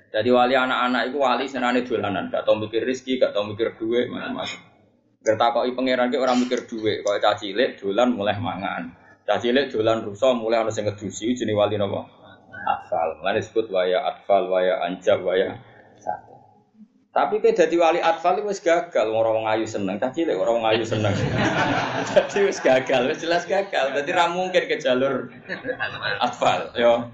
Jadi 0.10 0.30
wali 0.30 0.54
anak-anak 0.58 1.14
itu 1.14 1.18
wali 1.22 1.46
senane 1.46 1.86
dolanan, 1.86 2.34
gak 2.34 2.46
tau 2.46 2.58
mikir 2.58 2.82
rizki, 2.82 3.22
gak 3.22 3.34
tau 3.34 3.46
mikir 3.46 3.78
duit, 3.78 4.10
macam-macam. 4.10 4.62
Gertakoi 5.20 5.76
pangeran 5.76 6.14
orang 6.16 6.48
mikir 6.48 6.64
duit, 6.64 7.04
kalau 7.04 7.20
cacilik 7.20 7.76
dolan 7.76 8.16
mulai 8.16 8.40
mangan. 8.40 8.96
Cacilik 9.28 9.68
dolan 9.68 10.02
rusak 10.08 10.32
mulai 10.32 10.64
orang 10.64 10.72
sing 10.72 10.88
ngedusi 10.88 11.36
jenis 11.36 11.56
wali 11.60 11.76
nopo. 11.76 12.08
Atfal. 12.64 13.20
Mulane 13.20 13.44
disebut 13.44 13.68
waya 13.68 14.00
atfal, 14.08 14.48
waya 14.48 14.80
anjab, 14.84 15.20
waya 15.24 15.60
tapi 17.10 17.42
kayak 17.42 17.58
jadi 17.58 17.76
wali 17.82 18.00
atfal 18.06 18.38
wis 18.46 18.62
gagal, 18.62 19.10
orang 19.10 19.42
orang 19.42 19.48
ayu 19.58 19.66
seneng, 19.66 19.98
tak 19.98 20.14
cilik 20.14 20.38
orang 20.38 20.62
orang 20.62 20.78
ayu 20.78 20.86
seneng. 20.86 21.10
jadi 22.14 22.46
wis 22.46 22.62
gagal, 22.62 23.10
wis 23.10 23.20
jelas 23.26 23.50
gagal. 23.50 23.98
Jadi 23.98 24.10
ra 24.14 24.30
mungkin 24.30 24.70
ke 24.70 24.78
jalur 24.78 25.34
atfal, 26.22 26.70
yo. 26.78 27.10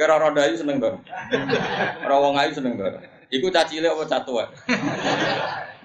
Kira 0.00 0.16
orang 0.16 0.40
ayu 0.40 0.56
seneng 0.56 0.80
dong. 0.80 1.04
Orang 2.00 2.18
orang 2.32 2.36
ayu 2.48 2.52
seneng 2.56 2.80
dong. 2.80 2.96
Iku 3.28 3.52
caci 3.52 3.84
apa 3.84 4.08
catuan? 4.08 4.48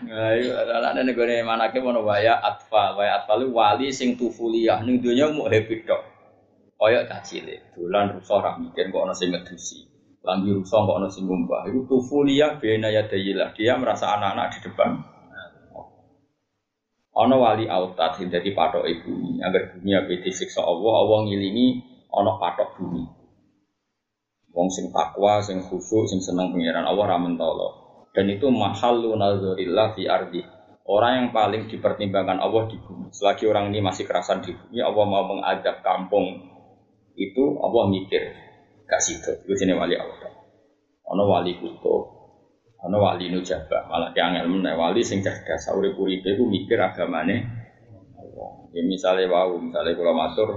Nah, 0.03 0.35
adalah 0.35 0.91
nih 0.91 1.15
gue 1.15 1.39
mana 1.47 1.71
ke 1.71 1.79
mau 1.79 1.95
waya 2.03 2.35
atfal, 2.43 2.99
waya 2.99 3.23
atfal 3.23 3.47
wali 3.47 3.95
sing 3.95 4.19
tufuliyah 4.19 4.83
nih 4.83 4.99
dunia 4.99 5.31
mau 5.31 5.47
happy 5.47 5.87
dok. 5.87 6.03
Koyok 6.75 7.07
caci 7.07 7.39
le, 7.39 7.71
dolan 7.71 8.11
rusak 8.11 8.43
ramikin 8.43 8.91
kok 8.91 8.99
orang 8.99 9.15
sing 9.15 9.31
ngedusi. 9.31 9.87
Lambi 10.19 10.51
rusak 10.51 10.83
kok 10.83 10.99
ono 10.99 11.07
sing 11.07 11.23
ngumpah 11.23 11.71
itu 11.71 11.87
tufulia 11.87 12.59
bena 12.59 12.91
yadayilah 12.91 13.55
dia 13.55 13.79
merasa 13.79 14.19
anak-anak 14.19 14.59
di 14.59 14.59
depan. 14.67 14.91
Ono 17.15 17.35
wali 17.39 17.63
autat 17.71 18.19
jadi 18.19 18.51
patok 18.51 18.83
ibu 18.83 19.39
agar 19.39 19.79
bumi 19.79 19.95
ape 19.95 20.19
disiksa 20.27 20.59
Allah 20.59 20.93
Allah 21.07 21.19
ngilingi 21.23 21.67
ono 22.11 22.35
patok 22.35 22.75
bumi. 22.75 23.03
Wong 24.51 24.67
sing 24.67 24.91
takwa 24.91 25.39
sing 25.39 25.63
khusyuk 25.63 26.11
sing 26.11 26.19
seneng 26.19 26.51
pengiran 26.51 26.83
Allah 26.83 27.15
ra 27.15 27.15
mentolo 27.15 27.84
dan 28.15 28.31
itu 28.31 28.47
mahallu 28.47 29.19
nazarillah 29.19 29.91
fi 29.91 30.07
ardi. 30.07 30.41
Orang 30.87 31.11
yang 31.17 31.27
paling 31.35 31.67
dipertimbangkan 31.67 32.39
Allah 32.39 32.71
di 32.71 32.79
bumi. 32.79 33.11
Selagi 33.11 33.49
orang 33.49 33.73
ini 33.73 33.83
masih 33.83 34.07
kerasan 34.07 34.39
di 34.39 34.55
bumi 34.55 34.79
Allah 34.79 35.03
mau 35.03 35.25
mengadap 35.27 35.83
kampung 35.83 36.55
itu 37.19 37.43
Allah 37.59 37.83
mikir 37.91 38.23
gak 38.85 39.01
sido 39.03 39.35
itu 39.43 39.51
jenis 39.65 39.75
wali 39.75 39.99
Allah. 39.99 40.31
Ono 41.11 41.23
wali 41.27 41.59
kuto 41.59 41.95
ono 42.85 42.97
wali 43.01 43.33
nujabah. 43.33 43.91
Malah 43.91 44.15
yang 44.15 44.39
ilmu 44.45 44.63
wali 44.63 45.01
sing 45.03 45.19
cerdas. 45.19 45.67
Urip 45.75 45.99
uripe 45.99 46.39
ku 46.39 46.47
mikir 46.47 46.79
agamane 46.79 47.65
ya 48.75 48.83
misalnya 48.83 49.31
wau 49.31 49.55
misalnya 49.55 49.95
kalau 49.95 50.13
matur 50.13 50.49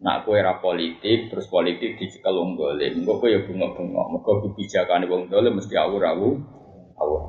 nak 0.00 0.28
kue 0.28 0.36
era 0.36 0.60
politik 0.60 1.28
terus 1.28 1.48
politik 1.50 1.98
dicekel 1.98 2.32
wong 2.32 2.56
dolim. 2.56 3.02
Engko 3.02 3.18
kowe 3.18 3.28
ya 3.28 3.42
bunga-bunga 3.44 4.02
mergo 4.14 4.32
kebijakane 4.46 5.10
wong 5.10 5.28
dolim 5.28 5.58
mesti 5.58 5.74
awur-awur 5.74 6.59
awur 7.00 7.22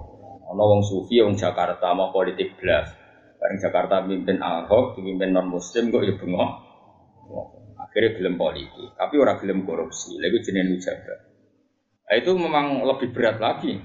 ono 0.51 0.63
wong 0.67 0.81
sufi 0.83 1.23
wong 1.23 1.39
Jakarta 1.39 1.95
mau 1.95 2.11
politik 2.11 2.59
belas 2.59 2.91
bareng 3.39 3.57
Jakarta 3.57 4.03
mimpin 4.03 4.37
Ahok 4.43 4.99
dipimpin 4.99 5.31
non 5.31 5.47
muslim 5.47 5.89
kok 5.89 6.03
ya 6.03 6.13
bunga 6.19 6.71
akhirnya 7.91 8.15
gelem 8.15 8.35
politik. 8.39 8.95
Tapi 8.95 9.15
orang 9.19 9.37
gelem 9.43 9.59
korupsi. 9.67 10.15
Lagi 10.15 10.39
jenis 10.39 10.79
ujabat 10.79 11.19
nah, 12.07 12.15
itu 12.15 12.31
memang 12.39 12.65
lebih 12.87 13.11
berat 13.11 13.37
lagi. 13.43 13.83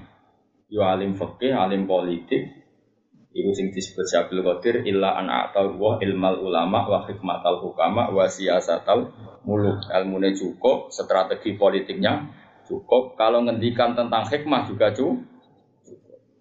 Yo 0.71 0.87
alim 0.87 1.19
fakih 1.19 1.51
alim 1.51 1.83
politik. 1.83 2.55
Iku 3.37 3.53
sing 3.53 3.69
disebut 3.69 4.07
Syabil 4.09 4.41
Qadir 4.41 4.75
illa 4.89 5.13
an 5.13 5.29
a'tal 5.29 5.77
wa 5.77 6.01
ilmal 6.01 6.41
ulama 6.41 6.89
wa 6.89 7.05
hikmatal 7.05 7.61
hukama 7.61 8.09
wa 8.09 8.25
siyasatal 8.25 9.13
muluk. 9.45 9.77
Ilmunya 9.93 10.33
cukup, 10.33 10.89
strategi 10.89 11.53
politiknya 11.53 12.33
cukup. 12.65 13.13
Kalau 13.13 13.45
ngendikan 13.45 13.93
tentang 13.93 14.25
hikmah 14.25 14.65
juga 14.65 14.89
cukup. 14.89 15.36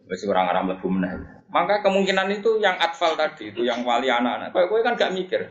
Masih 0.06 0.30
orang 0.30 0.46
orang 0.54 0.64
lebih 0.70 0.88
menang. 0.90 1.18
Maka 1.50 1.82
kemungkinan 1.82 2.30
itu 2.30 2.62
yang 2.62 2.78
atfal 2.78 3.18
tadi, 3.18 3.50
itu 3.50 3.66
yang 3.66 3.82
wali 3.82 4.06
anak-anak. 4.06 4.54
Kau 4.54 4.78
kan 4.82 4.94
gak 4.94 5.14
mikir 5.14 5.50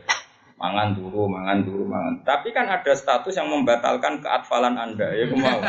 mangan 0.56 0.96
dulu, 0.96 1.28
mangan 1.28 1.58
dulu, 1.68 1.84
mangan. 1.84 2.24
Tapi 2.24 2.48
kan 2.56 2.64
ada 2.68 2.92
status 2.96 3.36
yang 3.36 3.52
membatalkan 3.52 4.24
keatfalan 4.24 4.76
Anda. 4.80 5.12
Ya 5.12 5.28
aku 5.28 5.36
mau. 5.36 5.60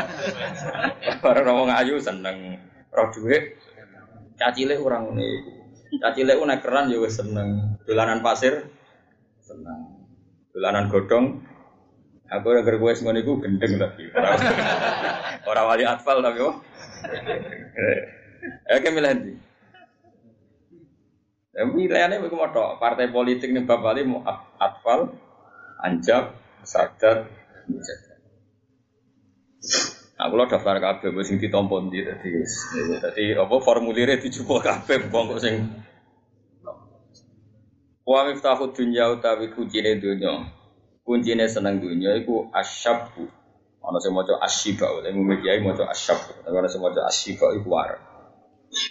Para 1.24 1.44
orang 1.44 1.76
ayu 1.84 2.00
seneng 2.00 2.56
roh 2.88 3.08
duit. 3.12 3.60
Cacile 4.40 4.80
orang 4.80 5.12
ini. 5.12 5.28
Cacile 6.00 6.36
naik 6.40 6.64
keran 6.64 6.88
juga 6.88 7.08
seneng. 7.12 7.76
Dolanan 7.84 8.24
pasir 8.24 8.64
seneng. 9.44 10.08
Dolanan 10.56 10.88
godong 10.88 11.44
Aku 12.28 12.52
udah 12.52 12.60
gue 12.60 12.92
gue 13.24 13.40
gendeng 13.40 13.80
tapi 13.80 14.04
orang 15.48 15.64
wali 15.64 15.84
atfal 15.88 16.20
tapi 16.20 16.44
oh. 18.38 18.74
Eh, 18.74 18.92
milih 18.92 19.38
Ya 21.58 21.66
pilihannya 21.66 22.22
mau 22.22 22.46
moto 22.46 22.78
partai 22.78 23.10
politik 23.10 23.50
nih 23.50 23.66
Bapak 23.66 23.98
Ali 23.98 24.06
mau 24.06 24.22
atfal, 24.62 25.10
anjab, 25.82 26.38
sadat, 26.62 27.26
Aku 30.18 30.34
lo 30.34 30.46
daftar 30.46 30.78
kabeh 30.82 31.14
wis 31.14 31.30
sing 31.30 31.38
ditampa 31.38 31.78
ndi 31.82 32.02
dadi 32.02 32.30
wis. 32.30 32.74
Dadi 33.02 33.34
apa 33.34 33.54
formulire 33.62 34.18
dicoba 34.18 34.62
kabeh 34.62 35.10
kok 35.10 35.38
sing 35.38 35.62
Wa 38.06 38.24
miftahu 38.26 38.70
dunya 38.74 39.10
utawi 39.14 39.50
kuncine 39.50 39.98
dunya. 39.98 40.46
Kuncine 41.02 41.46
seneng 41.46 41.78
dunya 41.78 42.18
iku 42.18 42.50
asyabu. 42.54 43.30
Ana 43.82 43.98
sing 44.02 44.10
maca 44.14 44.38
asyiba, 44.42 44.90
utawa 44.90 45.34
kiai 45.38 45.60
maca 45.62 45.86
asyab. 45.90 46.18
Ana 46.46 46.66
sing 46.66 46.82
maca 46.82 47.02
asyiba 47.06 47.54
iku 47.54 47.68
war. 47.70 48.07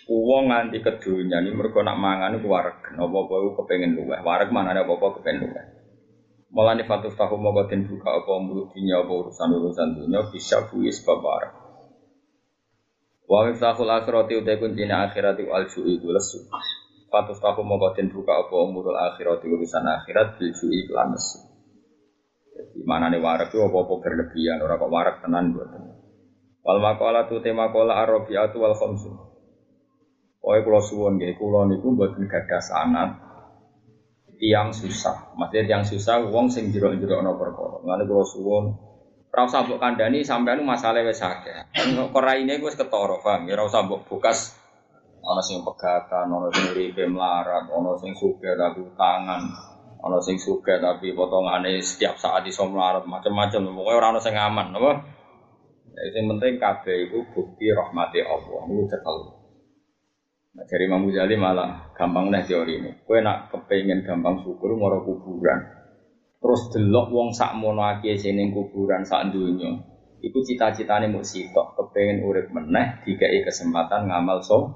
Uang 0.10 0.50
nganti 0.50 0.82
kedunya 0.82 1.38
ini 1.44 1.54
mereka 1.54 1.86
nak 1.86 2.02
mangan 2.02 2.34
itu 2.40 2.50
wareg. 2.50 2.82
Apa-apa 2.82 3.34
itu 3.38 3.50
kepengen 3.62 3.92
luweh. 3.94 4.20
Wareg 4.26 4.50
mana 4.50 4.74
ada 4.74 4.82
apa-apa 4.82 5.22
kepengen 5.22 5.46
luweh. 5.46 5.66
Malah 6.48 6.80
nih 6.80 6.88
fatuf 6.88 7.14
tahu 7.20 7.36
mau 7.36 7.54
den 7.68 7.86
buka 7.86 8.08
apa 8.08 8.40
mulut 8.40 8.72
dunia 8.72 9.04
apa 9.04 9.12
urusan 9.12 9.52
urusan 9.52 9.88
dunia 10.00 10.32
bisa 10.32 10.64
buis 10.72 11.04
babar. 11.04 11.54
Wa 13.28 13.52
miftahul 13.52 13.92
akhirati 13.92 14.40
utai 14.40 14.56
kuncina 14.56 15.12
akhirati 15.12 15.44
ju'i 15.44 16.00
itu 16.00 16.08
lesu. 16.08 16.48
Fatuf 17.12 17.38
tahu 17.44 17.68
mau 17.68 17.92
den 17.92 18.08
buka 18.10 18.48
apa 18.48 18.56
umurul 18.64 18.96
akhirati 18.96 19.44
urusan 19.44 19.84
akhirat 19.86 20.40
bil 20.40 20.56
ju'i 20.56 20.88
lan 20.88 21.12
lesu. 21.14 21.44
Jadi 22.56 22.80
mana 22.88 23.12
nih 23.12 23.20
itu 23.20 23.58
apa-apa 23.62 23.94
berlebihan. 24.02 24.64
Orang 24.64 24.80
kok 24.80 24.90
wareg 24.90 25.16
tenan 25.20 25.52
buat. 25.52 25.70
Wal 26.64 26.80
maqala 26.80 27.28
tu 27.28 27.44
tema 27.44 27.70
kola 27.76 28.02
arabiatu 28.08 28.56
wal 28.58 28.74
khamsu. 28.74 29.27
Pokoke 30.48 30.64
kula 30.64 30.80
suwun 30.80 31.20
nggih, 31.20 31.36
kula 31.36 31.68
niku 31.68 31.92
mboten 31.92 32.24
gadah 32.24 32.64
sanad 32.64 33.20
tiang 34.40 34.72
susah. 34.72 35.36
Maksudnya 35.36 35.68
tiang 35.68 35.84
susah 35.84 36.24
wong 36.24 36.48
sing 36.48 36.72
jero-jero 36.72 37.20
ana 37.20 37.36
perkara. 37.36 37.84
Ngene 37.84 38.08
kula 38.08 38.24
suwun 38.24 38.72
ora 39.28 39.44
usah 39.44 39.68
mbok 39.68 39.76
kandhani 39.76 40.24
sampean 40.24 40.64
masalah 40.64 41.04
wis. 41.04 41.20
Kok 41.20 42.16
raine 42.24 42.64
wis 42.64 42.80
ketara, 42.80 43.20
paham 43.20 43.44
ya 43.44 43.60
ora 43.60 43.68
usah 43.68 43.84
bukas 43.92 44.56
ana 45.20 45.44
sing 45.44 45.68
pegatan, 45.68 46.32
ana 46.32 46.48
sing 46.56 46.64
uripe 46.72 47.04
melarat, 47.12 47.68
ana 47.68 47.92
sing 48.00 48.16
sugih 48.16 48.56
tapi 48.56 48.88
utangan, 48.88 49.44
ana 50.00 50.18
sing 50.24 50.40
sugih 50.40 50.80
tapi 50.80 51.12
potongane 51.12 51.84
setiap 51.84 52.16
saat 52.16 52.48
iso 52.48 52.64
melarat, 52.72 53.04
macam-macam. 53.04 53.68
Pokoke 53.68 54.00
ora 54.00 54.16
ana 54.16 54.24
sing 54.24 54.40
aman, 54.40 54.72
apa? 54.72 55.12
Ya, 55.92 56.02
yang 56.16 56.32
penting 56.32 56.56
kabeh 56.56 57.12
itu 57.12 57.20
bukti 57.36 57.68
rahmati 57.68 58.24
Allah. 58.24 58.64
Itu 58.64 58.88
cekel. 58.88 59.37
Nah, 60.58 60.66
dari 60.66 60.90
Imam 60.90 61.06
Ghazali 61.06 61.38
malah 61.38 61.94
gampang 61.94 62.34
nih 62.34 62.42
teori 62.50 62.82
ini. 62.82 62.92
Kue 63.06 63.22
nak 63.22 63.54
kepengen 63.54 64.02
gampang 64.02 64.42
syukur 64.42 64.74
ngoro 64.74 65.06
kuburan. 65.06 65.62
Terus 66.42 66.74
delok 66.74 67.14
wong 67.14 67.30
sak 67.30 67.54
mono 67.54 67.86
akeh 67.86 68.18
sing 68.18 68.42
kuburan 68.50 69.06
sak 69.06 69.30
dunya. 69.30 69.78
Iku 70.18 70.42
cita-citane 70.42 71.14
mau 71.14 71.22
sitok, 71.22 71.78
kepengen 71.78 72.26
urip 72.26 72.50
meneh 72.50 73.06
dikai 73.06 73.46
kesempatan 73.46 74.10
ngamal 74.10 74.42
so. 74.42 74.74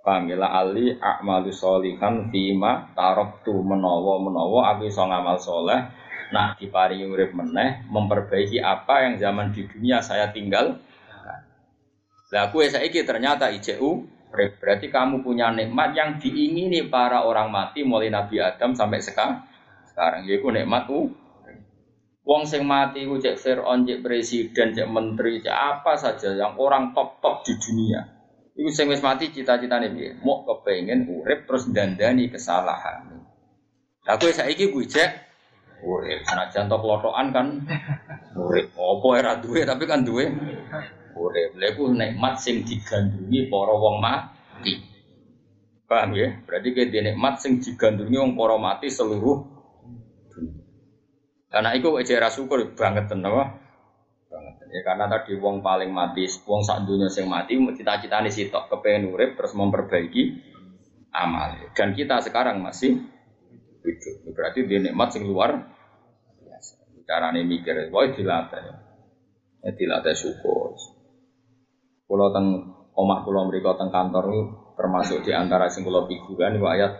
Paham 0.00 0.28
ya 0.28 0.40
ali 0.40 0.96
a'malu 0.96 1.52
sholihan 1.52 2.32
fima 2.32 2.96
taroktu 2.96 3.60
menawa 3.60 4.20
menawa 4.20 4.76
aku 4.76 4.88
iso 4.88 5.00
ngamal 5.00 5.40
soleh 5.40 5.80
nah 6.28 6.52
diparingi 6.60 7.08
urip 7.08 7.32
meneh 7.32 7.88
memperbaiki 7.88 8.60
apa 8.60 9.08
yang 9.08 9.14
zaman 9.16 9.56
di 9.56 9.64
dunia 9.64 10.04
saya 10.04 10.28
tinggal 10.28 10.76
lah 12.34 12.50
kue 12.50 12.66
saiki 12.66 13.06
ternyata 13.06 13.46
ICU 13.48 14.13
berarti 14.34 14.90
kamu 14.90 15.22
punya 15.22 15.54
nikmat 15.54 15.94
yang 15.94 16.18
diingini 16.18 16.90
para 16.90 17.22
orang 17.22 17.48
mati 17.54 17.86
mulai 17.86 18.10
Nabi 18.10 18.42
Adam 18.42 18.74
sampai 18.74 18.98
sekarang 18.98 19.46
sekarang 19.94 20.26
yaitu 20.26 20.50
nikmat 20.50 20.90
u 20.90 21.14
Wong 22.24 22.48
sing 22.48 22.64
mati 22.64 23.04
ku 23.04 23.20
cek 23.20 23.36
Fir'aun, 23.36 23.84
cek 23.84 24.00
presiden, 24.00 24.72
cek 24.72 24.88
menteri, 24.88 25.44
cek 25.44 25.52
apa 25.52 25.92
saja 26.00 26.32
yang 26.32 26.56
orang 26.56 26.96
top-top 26.96 27.44
di 27.44 27.52
dunia. 27.60 28.00
Iku 28.56 28.72
sing 28.72 28.88
wis 28.88 29.04
mati 29.04 29.28
cita-citane 29.28 29.92
piye? 29.92 30.16
Mau 30.24 30.40
kepengen 30.40 31.04
urip 31.04 31.44
terus 31.44 31.68
dandani 31.68 32.32
kesalahan. 32.32 33.20
Lah 34.08 34.16
kowe 34.16 34.32
saiki 34.32 34.72
kuwi 34.72 34.88
cek 34.88 35.10
urip. 35.84 36.24
Senajan 36.24 36.64
tok 36.72 36.80
lotokan 36.80 37.28
kan 37.28 37.46
urip. 38.40 38.72
Apa 38.72 39.04
ora 39.04 39.36
duwe 39.36 39.68
tapi 39.68 39.84
kan 39.84 40.00
duwe 40.00 40.24
urip. 41.14 41.54
Lha 41.56 41.66
iku 41.72 41.90
nikmat 41.90 42.42
sing 42.42 42.66
digandrungi 42.66 43.48
para 43.48 43.74
wong 43.74 43.96
mati. 44.02 44.74
Paham 45.86 46.12
ya? 46.18 46.42
Berarti 46.44 46.68
kayak 46.74 46.90
nikmat 47.14 47.40
sing 47.40 47.62
digandrungi 47.62 48.18
wong 48.18 48.34
para 48.34 48.58
mati 48.58 48.90
seluruh 48.90 49.54
karena 51.54 51.70
itu 51.78 51.86
ejar 52.02 52.26
syukur 52.34 52.66
banget 52.74 53.06
apa? 53.14 53.62
Banget. 54.26 54.54
Ya 54.74 54.82
karena 54.82 55.06
tadi 55.06 55.38
wong 55.38 55.62
paling 55.62 55.94
mati, 55.94 56.26
wong 56.50 56.66
sak 56.66 56.82
dunia 56.82 57.06
sing 57.06 57.30
mati 57.30 57.54
cita-cita 57.78 58.18
nih 58.18 58.34
sitok 58.34 58.74
kepengen 58.74 59.14
urip 59.14 59.38
terus 59.38 59.54
memperbaiki 59.54 60.34
amal. 61.14 61.54
Dan 61.78 61.94
kita 61.94 62.18
sekarang 62.26 62.58
masih 62.58 63.06
hidup. 63.86 64.34
Berarti 64.34 64.66
dia 64.66 64.82
nikmat 64.82 65.14
sing 65.14 65.30
luar 65.30 65.62
biasa. 66.42 66.74
Cara 67.06 67.30
nih 67.30 67.46
mikir, 67.46 67.86
wah 67.94 68.02
dilatih. 68.10 68.74
Ya 69.62 69.70
dilatih 69.78 70.14
syukur. 70.18 70.74
Kalau 72.14 72.30
teng 72.30 72.46
omah 72.94 73.26
pulau 73.26 73.50
mereka 73.50 73.74
teng 73.74 73.90
kantor 73.90 74.30
termasuk 74.78 75.26
di 75.26 75.34
antara 75.34 75.66
sing 75.66 75.82
kula 75.82 76.06
figuran 76.06 76.62
ayat 76.62 76.94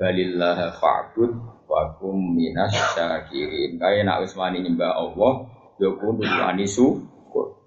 balillah 0.00 0.72
fa'bud 0.80 1.36
wakum 1.68 2.32
minas 2.32 2.72
syakirin. 2.96 3.76
Kaya 3.76 4.08
nak 4.08 4.24
wis 4.24 4.32
nyembah 4.32 4.96
Allah, 4.96 5.32
ya 5.76 5.92
kudu 5.92 6.24
wani 6.24 6.64
syukur. 6.64 7.60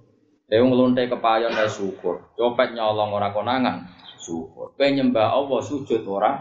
Dewe 0.50 0.66
ngelonte 0.66 1.06
kepayon 1.06 1.54
ya 1.54 1.70
syukur. 1.70 2.34
Copet 2.34 2.74
nyolong 2.74 3.14
ora 3.14 3.30
konangan, 3.30 3.86
syukur. 4.18 4.74
Kowe 4.74 4.90
nyembah 4.90 5.38
Allah 5.38 5.62
sujud 5.62 6.02
ora 6.02 6.34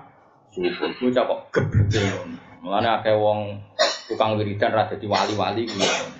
syukur. 0.56 0.88
Bocah 0.96 1.24
kok 1.28 1.40
geblek. 1.52 2.16
Mulane 2.64 2.88
akeh 2.96 3.12
wong 3.12 3.60
tukang 4.08 4.40
wiridan 4.40 4.72
ra 4.72 4.88
dadi 4.88 5.04
wali-wali 5.04 5.68
kuwi. 5.68 6.15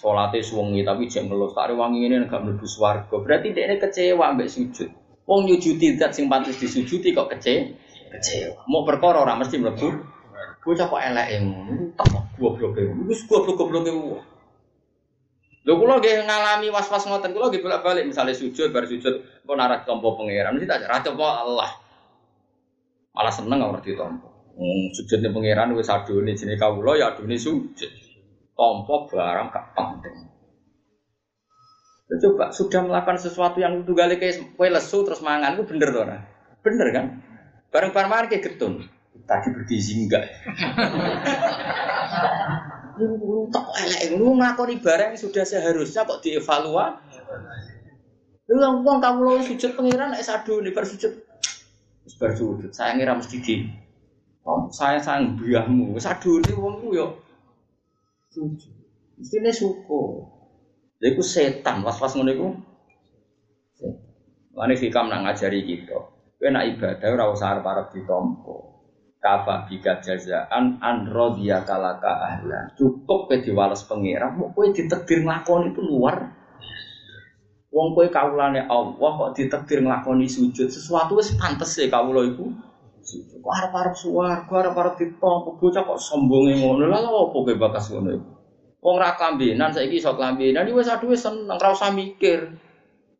Salate 0.00 0.40
suwengi 0.40 0.80
tapi 0.80 1.04
jek 1.12 1.28
tak 1.28 1.76
wangi 1.76 2.08
ini 2.08 2.24
gak 2.24 2.40
mlebu 2.40 2.64
swarga. 2.64 3.20
Berarti 3.20 3.52
dia 3.52 3.68
kecewa 3.76 4.32
mbek 4.32 4.48
sujud. 4.48 4.88
Wong 5.28 5.44
nyujudi 5.44 6.00
zat 6.00 6.16
sing 6.16 6.32
pantes 6.32 6.56
disujudi 6.56 7.12
kok 7.12 7.28
kecewa. 7.28 7.68
Kecewa. 8.16 8.64
Mau 8.64 8.88
perkara 8.88 9.20
ora 9.20 9.36
mesti 9.36 9.60
mlebu 9.60 10.20
Bocah 10.60 10.86
kok 10.92 11.00
elek 11.00 11.40
ngono, 11.40 11.96
tak 11.96 12.12
goblok 12.36 12.76
e. 12.76 12.84
Wis 13.08 13.24
goblok-goblok 13.24 13.84
e. 13.88 13.92
Lho 15.64 15.72
kula 15.76 16.00
nggih 16.00 16.28
ngalami 16.28 16.68
was-was 16.68 17.08
ngoten, 17.08 17.32
kula 17.32 17.48
nggih 17.48 17.64
bolak-balik 17.64 18.04
misalnya 18.04 18.36
sujud 18.36 18.68
bar 18.68 18.84
sujud 18.84 19.24
kok 19.24 19.56
narak 19.56 19.88
tompo 19.88 20.16
pangeran, 20.16 20.52
mesti 20.52 20.68
tak 20.68 20.84
ra 20.84 21.00
Allah. 21.00 21.70
Malah 23.16 23.32
seneng 23.32 23.60
ora 23.64 23.80
ditompo. 23.80 24.28
Hmm, 24.52 24.92
sujudnya 24.92 25.32
pangeran 25.32 25.72
wis 25.72 25.88
adone 25.88 26.36
jenenge 26.36 26.60
kawula 26.60 26.92
ya 27.00 27.16
adone 27.16 27.36
sujud. 27.40 27.92
Tompo 28.60 29.08
barang 29.08 29.48
gak 29.48 29.72
penting. 29.72 30.28
Coba 32.20 32.52
sudah 32.52 32.84
melakukan 32.84 33.16
sesuatu 33.16 33.56
yang 33.56 33.80
itu 33.80 33.96
gale 33.96 34.20
kayak 34.20 34.52
kue 34.52 34.68
lesu 34.68 35.00
terus 35.00 35.24
mangan, 35.24 35.56
itu 35.56 35.64
bener 35.64 35.88
tuh, 35.88 36.04
bener 36.60 36.88
kan? 36.92 37.06
Bareng-bareng 37.72 38.28
kayak 38.28 38.44
getun. 38.44 38.84
Tadi 39.24 39.48
bergizi 39.56 40.04
enggak. 40.04 40.28
Lu 43.00 43.48
tak 43.48 43.64
elek, 43.80 44.20
lu 44.20 44.36
ngakoni 44.36 44.76
barang 44.76 45.16
yang 45.16 45.20
sudah 45.24 45.40
seharusnya 45.40 46.04
kok 46.04 46.20
dievaluasi. 46.20 47.16
Lu 48.52 48.60
yang 48.60 48.84
uang 48.84 49.00
kamu 49.00 49.20
lo 49.24 49.40
sujud 49.40 49.72
pengiran, 49.72 50.12
es 50.12 50.28
sadu 50.28 50.60
nih 50.60 50.76
bersujud. 50.76 51.16
Bersujud, 52.20 52.68
saya 52.76 53.00
ngira 53.00 53.16
mesti 53.16 53.40
di. 53.40 53.64
Oh, 54.44 54.68
saya 54.68 55.00
sayang 55.00 55.40
biahmu, 55.40 55.96
sadu 55.96 56.44
nih 56.44 56.52
uangku 56.52 56.92
yo. 56.92 57.29
Sujud, 58.30 58.74
mesti 59.18 59.36
nih 59.42 59.50
suko. 59.50 60.02
Jadi 61.02 61.18
ku 61.18 61.22
setan, 61.26 61.82
was-was 61.82 62.14
ngono 62.14 62.30
iku. 62.30 62.48
Setan. 63.74 64.78
fikam 64.78 65.10
nak 65.10 65.26
ngajari 65.26 65.66
kita. 65.66 65.98
Kowe 66.38 66.48
nak 66.48 66.66
ibadah 66.70 67.08
ora 67.10 67.26
usah 67.34 67.58
arep-arep 67.58 67.90
kafa 69.20 69.68
bika 69.68 70.00
jazaan 70.00 70.80
an 70.80 71.04
rodiya 71.04 71.60
kalaka 71.68 72.08
ahlan 72.08 72.72
cukup 72.72 73.28
ke 73.28 73.44
diwales 73.44 73.84
pengira 73.84 74.32
mau 74.32 74.48
kue 74.56 74.72
ditekdir 74.72 75.20
ngelakoni 75.20 75.76
itu 75.76 75.84
luar 75.84 76.32
wong 77.68 77.92
kue 77.92 78.08
kaulane 78.08 78.64
Allah 78.64 79.12
kok 79.20 79.36
ditekdir 79.36 79.84
ngelakoni 79.84 80.24
sujud 80.24 80.72
sesuatu 80.72 81.20
wis 81.20 81.36
pantes 81.36 81.76
ya 81.76 81.92
itu 81.92 82.48
sujud 82.48 82.69
kok 83.18 83.52
harap 83.54 83.72
harap 83.74 83.94
harap 84.46 84.74
harap 84.78 84.94
ditompo 85.00 85.58
bocah 85.58 85.82
kok 85.82 85.98
sombongnya 85.98 86.62
ngono. 86.62 86.86
Lah 86.86 87.02
apa 87.02 87.36
kue 87.42 87.54
bakas 87.58 87.90
ngono 87.90 88.10
itu 88.14 88.30
wong 88.80 88.96
ra 88.96 89.16
kelambinan 89.16 89.70
saiki 89.72 90.00
iso 90.00 90.16
kelambinan 90.16 90.64
iki 90.64 90.72
wis 90.72 90.88
aduh 90.88 91.12
wis 91.12 91.22
seneng 91.24 91.56
ra 91.60 91.70
usah 91.72 91.92
mikir. 91.92 92.56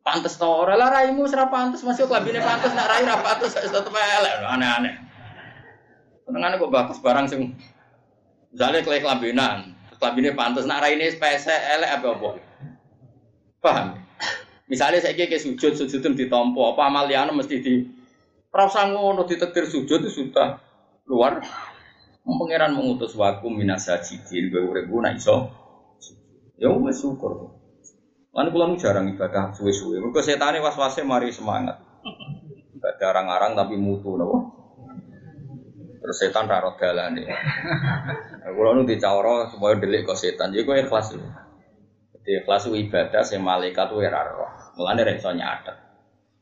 Pantes 0.01 0.33
to 0.41 0.49
ora? 0.49 0.73
Lah 0.73 0.89
raimu 0.89 1.29
ora 1.29 1.45
pantes 1.45 1.85
masih 1.85 2.09
kelambine 2.09 2.41
pantes 2.41 2.73
nak 2.73 2.89
rai 2.89 3.05
ra 3.05 3.21
pantes 3.21 3.53
tetep 3.53 3.93
elek. 3.93 4.33
Aneh-aneh. 4.49 4.97
Senengane 6.25 6.57
kok 6.57 6.73
bagus 6.73 6.97
barang 6.97 7.29
sing 7.29 7.53
misalnya 8.49 8.81
kelek 8.81 9.05
kelambinan, 9.05 9.77
kelambine 10.01 10.33
pantas 10.33 10.65
nak 10.65 10.81
raine 10.81 11.05
spese 11.13 11.53
elek 11.53 12.01
apa 12.01 12.07
apa. 12.17 12.29
Paham? 13.61 13.87
Misalnya 14.65 15.05
saya 15.05 15.13
kayak 15.13 15.37
sujud, 15.37 15.77
sujud 15.77 16.01
itu 16.01 16.09
ditompo, 16.25 16.73
apa 16.73 16.87
amal 16.89 17.05
mesti 17.35 17.61
di 17.61 17.85
rasa 18.51 18.91
ngono 18.91 19.23
ditetir 19.23 19.65
sujud 19.65 20.03
itu 20.03 20.11
sudah 20.11 20.59
luar. 21.07 21.41
Pangeran 22.21 22.77
mengutus 22.77 23.17
waku 23.17 23.49
minas 23.49 23.89
sajidin, 23.89 24.53
gue 24.53 24.61
urip 24.61 24.85
nak 25.01 25.17
iso. 25.17 25.49
Ya 26.61 26.69
wes 26.69 27.01
syukur. 27.01 27.57
Lan 28.31 28.53
kula 28.53 28.77
jarang 28.77 29.09
ibadah 29.09 29.57
suwe-suwe. 29.57 29.97
Mergo 29.97 30.21
setane 30.21 30.61
was-wase 30.61 31.01
mari 31.01 31.33
semangat. 31.33 31.81
Ibadah 32.77 33.07
arang-arang 33.09 33.57
tapi 33.57 33.73
mutu 33.75 34.13
napa? 34.13 34.37
Terus 36.01 36.17
setan 36.17 36.45
raro 36.45 36.77
dalan 36.77 37.17
nih. 37.17 37.25
Kalau 38.45 38.77
nu 38.77 38.85
dicawro 38.85 39.49
supaya 39.49 39.81
delik 39.81 40.05
ke 40.05 40.13
setan, 40.13 40.53
jadi 40.53 40.61
gue 40.61 40.77
ikhlas 40.85 41.17
lu. 41.17 41.25
Jadi 42.21 42.45
ikhlas 42.45 42.69
ibadah, 42.69 43.21
saya 43.25 43.41
malaikat 43.41 43.89
tuh 43.89 44.05
raro. 44.05 44.45
Mulane 44.77 45.01
rekso 45.01 45.33
nyatet. 45.33 45.80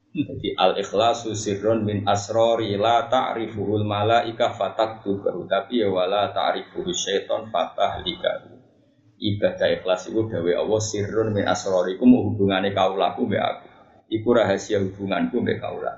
Jadi 0.09 0.57
al 0.57 0.73
ikhlasu 0.73 1.37
sirrun 1.37 1.85
min 1.85 2.01
asrori 2.09 2.73
la 2.81 3.05
ta'rifuhul 3.05 3.85
malaika 3.85 4.49
fatak 4.57 5.05
tubahu 5.05 5.45
tapi 5.45 5.85
ya 5.85 5.89
wala 5.93 6.33
ta'rifuhu 6.33 6.89
syaiton 6.89 7.53
fatah 7.53 8.01
likahu. 8.01 8.57
ibadah 9.19 9.69
ikhlas 9.77 10.09
itu 10.09 10.31
dawe 10.31 10.51
Allah 10.55 10.81
sirrun 10.81 11.29
min 11.35 11.45
asrarikum 11.45 12.09
hubungane 12.09 12.73
kaulaku 12.73 13.29
mbek 13.29 13.43
aku. 13.43 13.67
Iku 14.09 14.27
rahasia 14.33 14.81
hubunganku 14.81 15.45
mbek 15.45 15.61
kaula. 15.61 15.93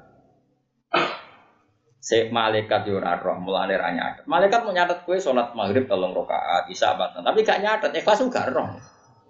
Se 2.01 2.27
malaikat 2.33 2.89
yo 2.89 2.97
ora 2.99 3.15
roh 3.15 3.39
mulane 3.39 3.77
ra. 3.77 3.93
Malaikat 4.27 4.65
mau 4.65 4.73
nyatet 4.73 5.05
kowe 5.05 5.15
salat 5.21 5.53
maghrib 5.53 5.85
telung 5.85 6.17
rakaat, 6.17 6.67
isya 6.67 6.97
batan. 6.97 7.21
Tapi 7.21 7.45
gak 7.45 7.61
nyatet 7.61 7.93
ikhlas 7.93 8.25
gak 8.27 8.51
roh. 8.51 8.75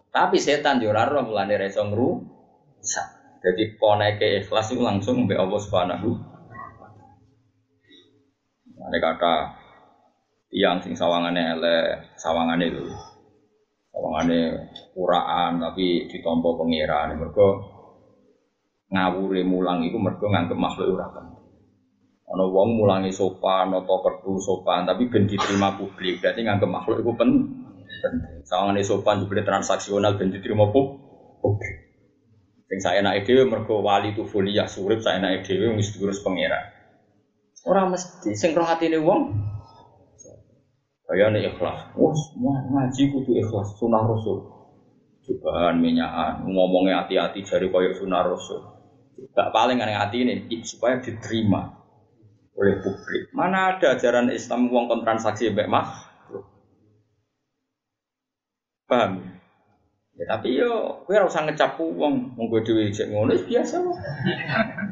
Tapi 0.10 0.40
setan 0.40 0.80
yo 0.80 0.90
ora 0.90 1.06
roh 1.06 1.28
mulane 1.28 1.60
ra. 1.60 1.68
Jadi 3.42 3.74
koneke 3.82 4.46
ikhlas 4.46 4.70
itu 4.70 4.82
langsung 4.86 5.26
mbek 5.26 5.42
Allah 5.42 5.60
Subhanahu 5.60 6.10
Ada 8.82 8.98
kata 8.98 9.34
tiang 10.50 10.82
sing 10.82 10.98
sawangane 10.98 11.42
elek, 11.58 12.18
sawangane 12.18 12.66
itu 12.70 12.86
Sawangane 13.94 14.40
kuraan 14.94 15.62
tapi 15.62 16.06
ditompo 16.10 16.58
pengiran. 16.58 17.18
Mergo 17.18 17.62
ngawure 18.90 19.42
mulang 19.46 19.86
itu 19.86 19.98
mergo 19.98 20.26
nganggep 20.30 20.58
makhluk 20.58 20.98
penting. 20.98 21.42
Ono 22.32 22.48
wong 22.48 22.80
mulangi 22.80 23.12
sopan, 23.12 23.76
noto 23.76 24.00
kertu 24.00 24.40
sopan, 24.40 24.88
tapi 24.88 25.12
ben 25.12 25.28
diterima 25.28 25.76
publik. 25.76 26.24
Berarti 26.24 26.42
nganggep 26.48 26.70
makhluk 26.72 27.04
itu 27.04 27.12
penting. 27.18 27.44
Sawangane 28.48 28.82
sopan 28.82 29.22
juga 29.22 29.44
transaksional 29.44 30.16
ben 30.16 30.32
diterima 30.32 30.72
publik. 30.72 31.81
Sing 32.72 32.80
saya 32.80 33.04
naik 33.04 33.28
dewe 33.28 33.44
mergo 33.52 33.84
wali 33.84 34.16
tu 34.16 34.24
foliyah 34.24 34.72
surip 34.72 35.04
saya 35.04 35.20
naik 35.20 35.44
dewe 35.44 35.76
wis 35.76 35.92
diurus 35.92 36.24
pengiran. 36.24 36.72
Orang 37.68 37.92
mesti 37.92 38.32
sing 38.32 38.56
roh 38.56 38.64
hatine 38.64 38.96
wong 39.04 39.36
Bayane 41.12 41.44
ikhlas. 41.44 41.92
Wah, 42.00 42.16
semua 42.16 42.64
ngaji 42.72 43.12
kudu 43.12 43.36
ikhlas 43.36 43.76
sunah 43.76 44.00
rasul. 44.08 44.48
Cobaan 45.28 45.84
minyakan, 45.84 46.48
ngomongnya 46.48 47.04
hati-hati 47.04 47.44
jari 47.44 47.68
koyo 47.68 47.92
sunah 47.92 48.24
rasul. 48.24 48.64
Gak 49.36 49.52
paling 49.52 49.84
aneh 49.84 49.92
hati 49.92 50.24
ini 50.24 50.48
supaya 50.64 51.04
diterima 51.04 51.68
oleh 52.56 52.80
publik. 52.80 53.28
Mana 53.36 53.76
ada 53.76 54.00
ajaran 54.00 54.32
Islam 54.32 54.72
uang 54.72 54.88
kontransaksi 54.88 55.52
mbek 55.52 55.68
mah? 55.68 55.88
Paham? 58.88 59.41
Ya 60.22 60.38
tapi 60.38 60.54
yo 60.54 61.02
kowe 61.10 61.18
ora 61.18 61.26
usah 61.26 61.50
ngecap 61.50 61.82
wong, 61.82 62.38
wong 62.38 62.46
kowe 62.46 62.62
jek 62.62 63.10
ngono 63.10 63.34
biasa 63.34 63.82
wae. 63.82 64.06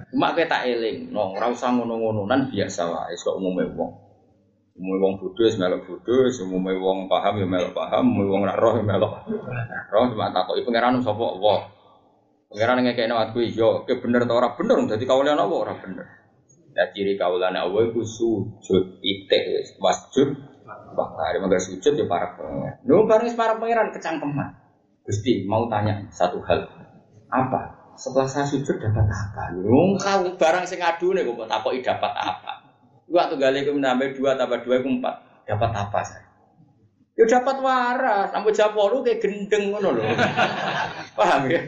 Cuma 0.10 0.34
kowe 0.34 0.42
tak 0.50 0.66
eling, 0.66 1.14
no 1.14 1.38
ora 1.38 1.54
usah 1.54 1.70
ngono-ngononan 1.70 2.50
biasa 2.50 2.90
wae 2.90 3.14
kok 3.14 3.38
umume 3.38 3.70
wong. 3.78 4.10
Umum 4.74 4.98
wong 4.98 5.14
bodoh 5.22 5.46
ya 5.46 5.54
melok 5.54 5.86
umum 6.50 6.66
wong 6.66 7.06
paham 7.06 7.38
ya 7.38 7.46
melok 7.46 7.78
paham, 7.78 8.10
umum 8.10 8.26
wong 8.26 8.42
nak 8.50 8.58
roh 8.58 8.82
ya 8.82 8.84
melok 8.90 9.22
roh 9.94 10.04
cuma 10.10 10.34
takoki 10.34 10.66
pangeran 10.66 10.98
sapa 11.06 11.22
Allah. 11.22 11.60
Pangeran 12.50 12.82
ngekekno 12.90 13.16
aku 13.22 13.46
iya, 13.46 13.86
ke 13.86 14.02
bener 14.02 14.26
ta 14.26 14.34
ora 14.34 14.58
bener 14.58 14.82
dadi 14.90 15.06
kawulan 15.06 15.38
apa 15.38 15.54
ora 15.54 15.78
bener. 15.78 16.10
Ya 16.74 16.90
ciri 16.90 17.22
kawulan 17.22 17.54
Allah 17.54 17.86
iku 17.86 18.02
sujud 18.02 18.98
titik 18.98 19.44
wis 19.54 19.78
wasjud 19.78 20.58
Bakari 20.90 21.38
mangga 21.38 21.62
sujud 21.62 21.94
ya 21.94 22.10
para 22.10 22.34
pangeran. 22.34 22.82
Lho 22.82 23.06
bareng 23.06 23.38
para 23.38 23.54
pangeran 23.62 23.94
kecangkeman. 23.94 24.59
Gusti 25.10 25.42
mau 25.50 25.66
tanya 25.66 26.06
satu 26.14 26.38
hal. 26.46 26.70
Apa? 27.34 27.74
Setelah 27.98 28.30
saya 28.30 28.46
sujud 28.46 28.78
dapat 28.78 29.10
apa? 29.10 29.58
Wong 29.58 29.98
barang 30.38 30.70
sing 30.70 30.86
adune 30.86 31.26
kok 31.26 31.50
takoki 31.50 31.82
dapat 31.82 32.14
apa? 32.14 32.62
Waktu 33.10 33.42
gali 33.42 33.66
itu 33.66 33.74
menambah 33.74 34.14
dua 34.14 34.38
tambah 34.38 34.62
dua 34.62 34.86
itu 34.86 35.02
empat. 35.02 35.16
Dapat 35.50 35.72
apa 35.74 36.00
saya? 36.06 36.30
Ya 37.18 37.26
dapat 37.26 37.58
waras. 37.58 38.30
Sampai 38.30 38.54
walu 38.54 39.02
kayak 39.02 39.18
gendeng 39.26 39.74
ngono 39.74 39.98
loh. 39.98 40.06
Paham 41.18 41.50
ya? 41.50 41.62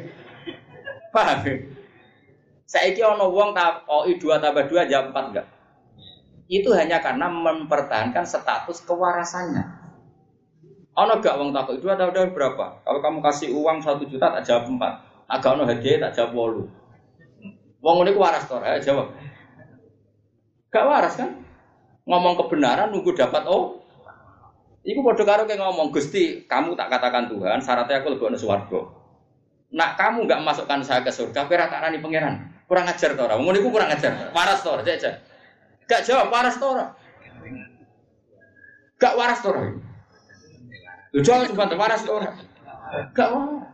Paham 1.09 1.41
ya? 1.41 1.55
Saya 2.69 2.93
kira 2.93 3.17
ono 3.17 3.33
wong 3.33 3.57
takoki 3.57 4.21
dua 4.21 4.37
tambah 4.37 4.69
dua 4.69 4.85
jam 4.85 5.09
empat 5.09 5.25
enggak? 5.33 5.47
Itu 6.45 6.77
hanya 6.77 7.01
karena 7.01 7.25
mempertahankan 7.25 8.21
status 8.21 8.85
kewarasannya. 8.85 9.80
Ono 10.91 11.13
gak 11.23 11.35
wong 11.39 11.55
takut 11.55 11.79
dua 11.79 11.95
tambah 11.95 12.11
dua 12.11 12.27
berapa? 12.35 12.83
Kalau 12.83 12.99
kamu 12.99 13.19
kasih 13.23 13.55
uang 13.55 13.79
satu 13.79 14.03
juta 14.03 14.27
tak 14.27 14.43
jawab 14.43 14.67
empat. 14.67 14.93
Agak 15.31 15.55
ono 15.55 15.63
hadiah 15.63 16.03
tak 16.09 16.19
jawab 16.19 16.31
walu. 16.35 16.63
Wong 17.79 17.95
ini 18.03 18.11
waras 18.13 18.45
tor, 18.45 18.59
ya 18.61 18.77
jawab. 18.77 19.15
Gak 20.67 20.85
waras 20.85 21.15
kan? 21.15 21.31
Ngomong 22.03 22.35
kebenaran 22.35 22.91
nunggu 22.91 23.15
dapat 23.15 23.47
oh. 23.47 23.79
Iku 24.81 25.05
bodoh 25.05 25.23
karo 25.23 25.45
kayak 25.45 25.61
ngomong 25.61 25.93
Gusti, 25.93 26.43
kamu 26.49 26.73
tak 26.73 26.89
katakan 26.89 27.29
Tuhan, 27.29 27.61
syaratnya 27.61 28.01
aku 28.01 28.17
lebih 28.17 28.33
swarga. 28.33 28.81
Nak 29.71 29.93
kamu 29.93 30.25
nggak 30.25 30.41
masukkan 30.41 30.81
saya 30.81 31.05
ke 31.05 31.13
surga, 31.13 31.45
kira 31.45 31.69
tak 31.69 31.85
rani 31.85 32.01
pangeran. 32.01 32.49
Kurang 32.65 32.89
ajar 32.89 33.13
tora. 33.13 33.37
Ngomong 33.37 33.61
iku 33.61 33.69
kurang 33.69 33.93
ajar. 33.93 34.33
Waras 34.33 34.65
tora, 34.65 34.81
aja. 34.81 35.21
Gak 35.85 36.01
jawab 36.07 36.33
waras 36.33 36.57
tora. 36.57 36.85
Gak 38.97 39.13
waras 39.15 39.39
tora. 39.43 39.90
Lu 41.11 41.19
jawab 41.19 41.51
cuma 41.51 41.67
waras 41.75 42.07
tora. 42.07 42.31
Gak 43.11 43.29
waras. 43.35 43.71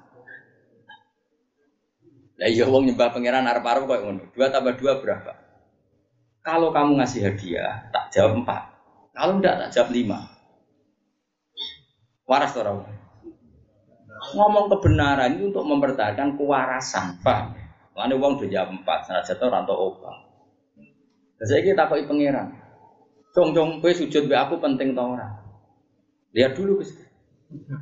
Lah 2.38 2.50
iya 2.50 2.70
wong 2.70 2.86
nyembah 2.86 3.10
pangeran 3.10 3.50
arep-arep 3.50 3.90
kok 3.90 4.02
ngono. 4.06 4.24
Dua 4.34 4.54
tambah 4.54 4.78
dua 4.78 5.02
berapa? 5.02 5.34
Kalau 6.46 6.70
kamu 6.70 7.02
ngasih 7.02 7.28
hadiah, 7.28 7.90
tak 7.90 8.14
jawab 8.14 8.46
empat. 8.46 8.62
Kalau 9.18 9.42
enggak, 9.42 9.58
tak 9.68 9.70
jawab 9.74 9.90
lima. 9.92 10.20
Waras 12.30 12.54
orang. 12.56 12.86
Ngomong 14.38 14.70
kebenaran 14.72 15.38
itu 15.38 15.50
untuk 15.50 15.66
mempertahankan 15.66 16.38
kewarasan, 16.38 17.20
paham? 17.26 17.58
Lalu 17.98 18.16
uang 18.22 18.34
udah 18.38 18.50
jawab 18.54 18.70
empat, 18.78 19.00
salah 19.10 19.26
jatuh 19.26 19.50
rantau. 19.50 19.98
Dan 21.38 21.46
saya 21.46 21.62
kita 21.66 21.90
pakai 21.90 22.06
pangeran. 22.06 22.54
Cong 23.34 23.54
cong, 23.54 23.82
kue 23.82 23.94
sujud 23.94 24.30
be 24.30 24.38
aku 24.38 24.62
penting 24.62 24.94
tau 24.94 25.18
orang. 25.18 25.34
Lihat 26.34 26.54
dulu 26.54 26.82
guys. 26.82 27.07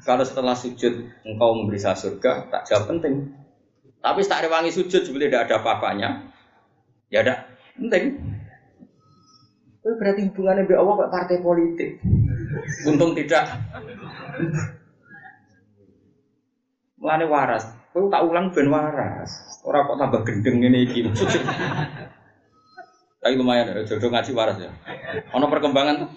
Kalau 0.06 0.22
setelah 0.22 0.54
sujud 0.54 1.10
engkau 1.26 1.50
memberi 1.58 1.82
saya 1.82 1.98
surga, 1.98 2.54
tak 2.54 2.70
jawab 2.70 2.96
penting. 2.96 3.34
Tapi 3.98 4.22
tak 4.22 4.46
rewangi 4.46 4.70
sujud 4.70 5.02
sebelum 5.02 5.26
tidak 5.34 5.50
ada 5.50 5.66
apa-apanya, 5.66 6.10
ya 7.10 7.26
ada 7.26 7.50
penting. 7.74 8.22
Itu 9.82 9.90
berarti 9.98 10.30
hubungannya 10.30 10.70
dengan 10.70 10.82
Allah 10.86 11.10
partai 11.10 11.42
politik. 11.42 11.98
Untung 12.86 13.18
tidak. 13.18 13.50
Mulane 17.02 17.26
waras. 17.26 17.66
Kau 17.94 18.10
tak 18.10 18.26
ulang 18.26 18.54
ben 18.54 18.70
waras. 18.70 19.62
Orang 19.66 19.90
kok 19.90 19.98
tambah 19.98 20.22
gendeng 20.26 20.62
ini 20.62 20.90
iki. 20.90 21.10
Tapi 23.26 23.42
lumayan 23.42 23.74
ya, 23.74 23.82
jodoh 23.90 24.14
ngaji 24.14 24.32
waras 24.38 24.62
ya. 24.62 24.70
Ono 25.34 25.50
perkembangan. 25.50 26.14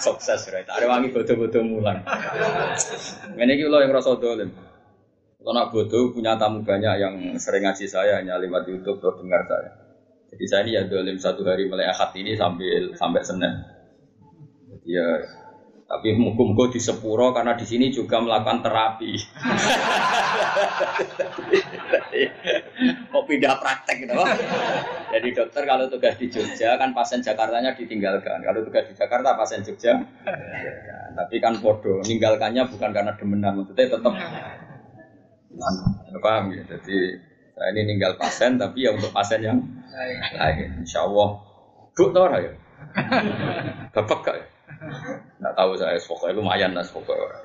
Sukses 0.00 0.40
ya. 0.48 0.64
Ada 0.64 0.88
wangi 0.88 1.12
bodoh-bodoh 1.12 1.60
mulan. 1.68 2.00
Ini 3.36 3.54
kita 3.60 3.84
yang 3.84 3.92
rasa 3.92 4.16
dolim. 4.16 4.48
Kalau 5.36 5.52
nak 5.52 5.68
bodoh 5.68 6.16
punya 6.16 6.40
tamu 6.40 6.64
banyak 6.64 6.94
yang 6.96 7.36
sering 7.36 7.68
ngaji 7.68 7.92
saya 7.92 8.24
hanya 8.24 8.40
lewat 8.40 8.72
YouTube 8.72 9.04
atau 9.04 9.20
dengar 9.20 9.44
saya. 9.44 9.84
Jadi 10.32 10.44
saya 10.48 10.64
ini 10.64 10.80
ya 10.80 10.82
dolim 10.88 11.20
satu 11.20 11.44
hari 11.44 11.68
mulai 11.68 11.92
akad 11.92 12.16
ini 12.16 12.32
sampai 12.32 12.96
sampai 12.96 13.20
senin. 13.20 13.52
Ya 14.88 15.28
tapi 15.88 16.12
mukum 16.16 16.56
di 16.72 16.80
sepuro 16.80 17.36
karena 17.36 17.52
di 17.52 17.68
sini 17.68 17.92
juga 17.92 18.24
melakukan 18.24 18.64
terapi. 18.64 19.12
Mau 23.10 23.26
pindah 23.26 23.58
praktek 23.58 24.06
gitu. 24.06 24.14
Jadi 25.08 25.28
dokter 25.34 25.62
kalau 25.66 25.90
tugas 25.90 26.14
di 26.20 26.30
Jogja 26.30 26.78
kan 26.78 26.94
pasien 26.94 27.18
Jakartanya 27.18 27.74
ditinggalkan. 27.74 28.44
Kalau 28.44 28.60
tugas 28.62 28.86
di 28.86 28.94
Jakarta 28.94 29.34
pasien 29.34 29.66
Jogja. 29.66 29.98
Ya, 29.98 30.98
tapi 31.18 31.42
kan 31.42 31.58
bodoh, 31.58 31.98
meninggalkannya 32.06 32.70
bukan 32.70 32.90
karena 32.94 33.12
demenan, 33.18 33.58
maksudnya 33.58 33.90
tetap 33.90 34.14
paham 36.22 36.44
ya. 36.54 36.62
Jadi 36.70 36.98
saya 37.58 37.68
ini 37.74 37.94
ninggal 37.94 38.14
pasien 38.14 38.54
tapi 38.54 38.86
ya 38.86 38.94
untuk 38.94 39.10
pasien 39.10 39.42
yang 39.42 39.58
lain. 40.38 40.86
Insya 40.86 41.02
Allah. 41.02 41.42
Bu 41.98 42.14
tau 42.14 42.30
ya? 42.30 42.54
Bapak 43.90 44.18
gak 44.22 44.36
ya? 44.38 44.46
Nggak 45.42 45.54
tahu 45.58 45.74
saya, 45.74 45.98
pokoknya 45.98 46.38
lumayan 46.38 46.70
lah 46.70 46.86
pokoknya. 46.86 47.42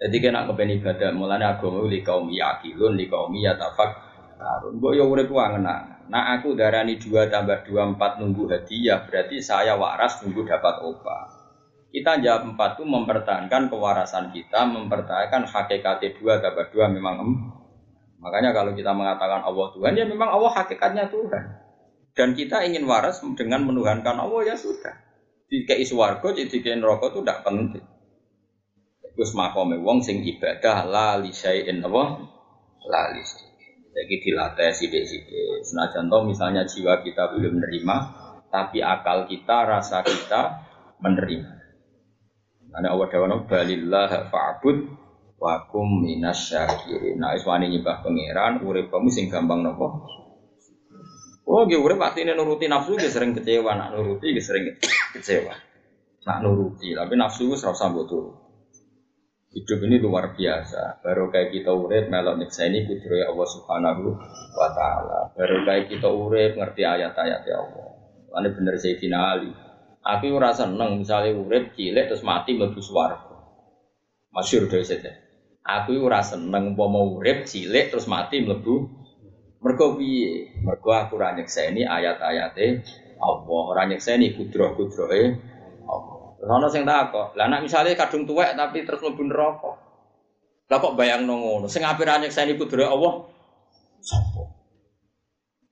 Jadi 0.00 0.16
kena 0.16 0.48
kepen 0.48 0.80
ibadah, 0.80 1.12
mulanya 1.12 1.60
agama 1.60 1.84
li 1.84 2.00
kaum 2.00 2.32
yakilun, 2.32 2.96
li 2.96 3.04
kaum 3.04 3.36
yatafak. 3.36 4.08
Karun, 4.40 4.80
gue 4.80 4.96
ya 4.96 5.04
urip 5.04 5.28
ngena. 5.28 6.08
Nah 6.08 6.40
aku 6.40 6.56
darani 6.56 6.96
dua 6.96 7.28
tambah 7.28 7.60
dua 7.68 7.92
empat 7.92 8.16
nunggu 8.16 8.48
hadiah, 8.48 9.04
berarti 9.04 9.44
saya 9.44 9.76
waras 9.76 10.24
nunggu 10.24 10.48
dapat 10.48 10.80
obat. 10.80 11.28
Kita 11.92 12.16
jawab 12.16 12.56
empat 12.56 12.80
itu 12.80 12.84
mempertahankan 12.88 13.68
kewarasan 13.68 14.32
kita, 14.32 14.64
mempertahankan 14.64 15.44
hakikat 15.44 16.00
dua 16.16 16.40
tambah 16.40 16.72
dua 16.72 16.88
memang 16.88 17.20
Makanya 18.20 18.56
kalau 18.56 18.72
kita 18.72 18.96
mengatakan 18.96 19.44
Allah 19.44 19.68
Tuhan, 19.76 19.92
ya 19.96 20.04
memang 20.08 20.28
Allah 20.32 20.52
hakikatnya 20.64 21.12
Tuhan. 21.12 21.44
Dan 22.16 22.32
kita 22.32 22.64
ingin 22.64 22.88
waras 22.88 23.20
dengan 23.36 23.68
menuhankan 23.68 24.16
Allah 24.16 24.40
ya 24.48 24.56
sudah. 24.56 24.96
Dikei 25.48 25.84
swarga, 25.84 26.32
dikei 26.32 26.76
neraka 26.80 27.12
itu 27.12 27.20
tidak 27.20 27.44
penting. 27.44 27.84
Terus 29.20 29.36
makome 29.36 29.76
wong 29.84 30.00
sing 30.00 30.24
ibadah 30.24 30.88
la 30.88 31.20
li 31.20 31.28
syai'in 31.28 31.84
apa? 31.84 32.24
La 32.88 33.12
li 33.12 33.20
Jadi 33.92 34.14
dilatih 34.16 34.72
sidik-sidik. 34.72 35.60
Senajan 35.60 36.08
toh 36.08 36.24
misalnya 36.24 36.64
jiwa 36.64 37.04
kita 37.04 37.28
belum 37.36 37.60
menerima, 37.60 37.96
tapi 38.48 38.80
akal 38.80 39.28
kita, 39.28 39.68
rasa 39.68 40.00
kita 40.00 40.64
menerima. 41.04 41.52
Ana 42.72 42.96
Allah 42.96 43.12
dawana 43.12 43.44
balillah 43.44 44.32
fa'bud 44.32 44.88
wa 45.36 45.68
kum 45.68 46.00
minas 46.00 46.48
syakirin. 46.48 47.20
Nah, 47.20 47.36
iswani 47.36 47.68
nyembah 47.68 48.00
pangeran, 48.00 48.64
urip 48.64 48.88
kamu 48.88 49.12
sing 49.12 49.28
gampang 49.28 49.60
nopo? 49.60 50.00
Oh, 51.44 51.68
gue 51.68 51.76
urip 51.76 52.00
ini 52.16 52.32
nuruti 52.32 52.72
nafsu 52.72 52.96
gue 52.96 53.12
sering 53.12 53.36
kecewa, 53.36 53.76
nak 53.76 53.92
nuruti 53.92 54.32
gue 54.32 54.40
sering 54.40 54.80
kecewa. 55.12 55.52
Nak 56.24 56.38
nuruti, 56.40 56.96
tapi 56.96 57.20
nafsu 57.20 57.52
gue 57.52 57.60
serasa 57.60 57.92
butuh. 57.92 58.48
Hidup 59.50 59.82
ini 59.82 59.98
luar 59.98 60.38
biasa. 60.38 61.02
Baru 61.02 61.26
kayak 61.34 61.50
kita 61.50 61.74
urip 61.74 62.06
melok 62.06 62.38
nyeksa 62.38 62.70
ini 62.70 62.86
kudroy 62.86 63.26
Allah 63.26 63.48
Subhanahu 63.50 64.14
wa 64.54 64.68
taala. 64.70 65.34
Baru 65.34 65.66
kayak 65.66 65.90
kita 65.90 66.06
urip 66.06 66.54
ngerti 66.54 66.86
ayat-ayat 66.86 67.42
ya 67.42 67.56
Allah. 67.58 67.88
Ini 68.30 68.48
bener 68.54 68.74
Sayyidina 68.78 69.18
Ali. 69.18 69.50
Aku 70.06 70.30
ora 70.30 70.54
seneng 70.54 71.02
misalnya 71.02 71.34
urip 71.34 71.74
cilik 71.74 72.06
terus 72.06 72.22
mati 72.22 72.54
mlebu 72.54 72.78
swarga. 72.78 73.26
Masyhur 74.30 74.70
dhewe 74.70 74.86
saja. 74.86 75.18
Aku 75.66 75.98
ora 75.98 76.22
seneng 76.22 76.78
umpama 76.78 77.02
urip 77.02 77.42
cilik 77.50 77.90
terus 77.90 78.06
mati 78.06 78.46
mlebu 78.46 79.00
Mergo 79.60 79.98
piye? 80.00 80.56
Mergo 80.64 80.88
aku 80.96 81.20
ora 81.20 81.36
nyekseni 81.36 81.84
ayat-ayate 81.84 82.80
Allah, 83.20 83.62
ora 83.76 83.84
nyekseni 83.84 84.32
kudroh-kudrohe 84.32 85.36
Ana 86.40 86.72
sing 86.72 86.88
takok, 86.88 87.36
"Lah 87.36 87.52
nek 87.52 87.68
misale 87.68 87.92
kadung 87.92 88.24
tuwek 88.24 88.56
tapi 88.56 88.88
terus 88.88 89.04
mlebu 89.04 89.28
neraka." 89.28 89.76
Lah 90.70 90.78
kok 90.78 90.94
bayangno 90.96 91.34
ngono? 91.36 91.66
Sing 91.66 91.82
ora 91.82 92.16
nyekseni 92.22 92.54
kudrohe 92.54 92.86
Allah? 92.86 93.26
Sopo? 94.00 94.48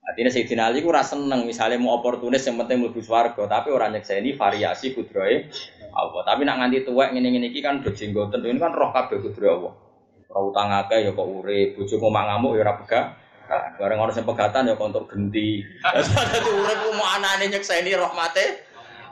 Artinya 0.03 0.29
Sayyidina 0.29 0.67
Ali 0.69 0.83
ku 0.83 0.91
ora 0.91 1.01
seneng 1.01 1.47
misalnya 1.47 1.79
mau 1.79 1.97
oportunis 1.97 2.43
yang 2.43 2.59
penting 2.59 2.83
mlebu 2.83 2.99
swarga, 2.99 3.47
tapi 3.47 3.71
ora 3.71 3.87
nyekseni 3.87 4.35
variasi 4.35 4.93
kudrohe 4.93 5.49
Allah. 5.95 6.21
Tapi 6.27 6.43
nak 6.43 6.59
nganti 6.61 6.85
tuwek 6.85 7.15
ngene-ngene 7.15 7.49
iki 7.49 7.63
kan 7.63 7.79
do 7.79 7.89
jenggoten, 7.95 8.43
ini 8.43 8.59
kan 8.59 8.75
roh 8.75 8.91
kabeh 8.91 9.23
kudrohe 9.23 9.49
Allah. 9.49 9.73
Ora 10.29 10.39
utang 10.45 10.69
akeh 10.69 10.99
ya 11.07 11.11
kok 11.15 11.25
urip, 11.25 11.79
bojomu 11.79 12.13
ngamuk 12.13 12.59
ya 12.59 12.61
ora 12.67 12.75
pegah. 12.83 13.05
Bareng 13.81 13.97
orang 13.97 14.13
sing 14.13 14.27
pegatan 14.27 14.69
ya 14.69 14.77
untuk 14.77 15.09
genti. 15.09 15.65
Dadi 16.35 16.49
urip 16.53 16.77
ku 16.85 16.89
mau 16.93 17.07
anane 17.17 17.49
nyekseni 17.49 17.95
rahmate 17.97 18.45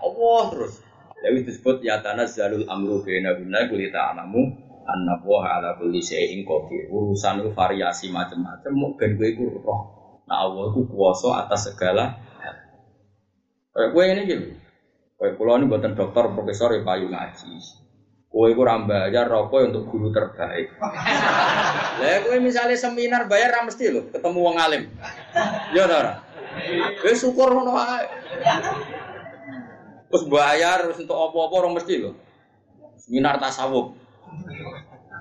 Allah 0.04 0.42
terus. 0.54 0.87
Ya 1.26 1.34
wis 1.34 1.50
disebut 1.50 1.82
ya 1.82 1.98
tanazzalul 2.06 2.70
amru 2.70 3.02
guna 3.02 3.66
kulita 3.66 4.14
alamu 4.14 4.54
anna 4.88 5.20
wa 5.20 5.44
ala 5.44 5.76
kulli 5.76 6.00
syai'in 6.00 6.46
qadir. 6.46 6.88
Urusan 6.94 7.44
itu 7.44 7.52
variasi 7.52 8.08
macam-macam 8.14 8.72
mau 8.78 8.96
ben 8.96 9.18
kowe 9.18 9.28
iku 9.28 9.44
roh. 9.60 9.82
Nah 10.30 10.48
Allah 10.48 10.72
ku 10.72 10.88
kuwasa 10.88 11.44
atas 11.44 11.74
segala 11.74 12.16
hal. 12.40 12.58
Kayak 13.76 13.90
kowe 13.92 14.04
ini 14.06 14.22
gitu. 14.30 14.48
Kayak 15.18 15.34
kula 15.42 15.58
ini 15.58 15.66
buatan 15.66 15.98
dokter, 15.98 16.24
profesor 16.30 16.70
ya 16.78 16.86
payu 16.86 17.10
ngaji. 17.10 17.52
Kowe 18.30 18.48
iku 18.54 18.62
ora 18.64 18.78
bayar 18.86 19.26
rokok 19.26 19.74
untuk 19.74 19.84
guru 19.90 20.14
terbaik. 20.14 20.70
Lah 22.00 22.18
kowe 22.24 22.38
misalnya 22.38 22.78
seminar 22.78 23.26
bayar 23.26 23.58
ra 23.58 23.66
mesti 23.66 23.90
lho 23.90 24.08
ketemu 24.14 24.40
wong 24.40 24.58
alim. 24.62 24.84
Ya 25.74 25.90
ora? 25.90 26.22
Wis 27.04 27.20
syukur 27.26 27.52
ngono. 27.52 27.74
Terus 30.08 30.24
bayar 30.32 30.88
untuk 30.88 31.18
apa-apa 31.18 31.56
orang 31.64 31.74
mesti 31.76 31.94
lho. 32.00 32.12
Seminar 32.96 33.40
tasawuf. 33.44 33.92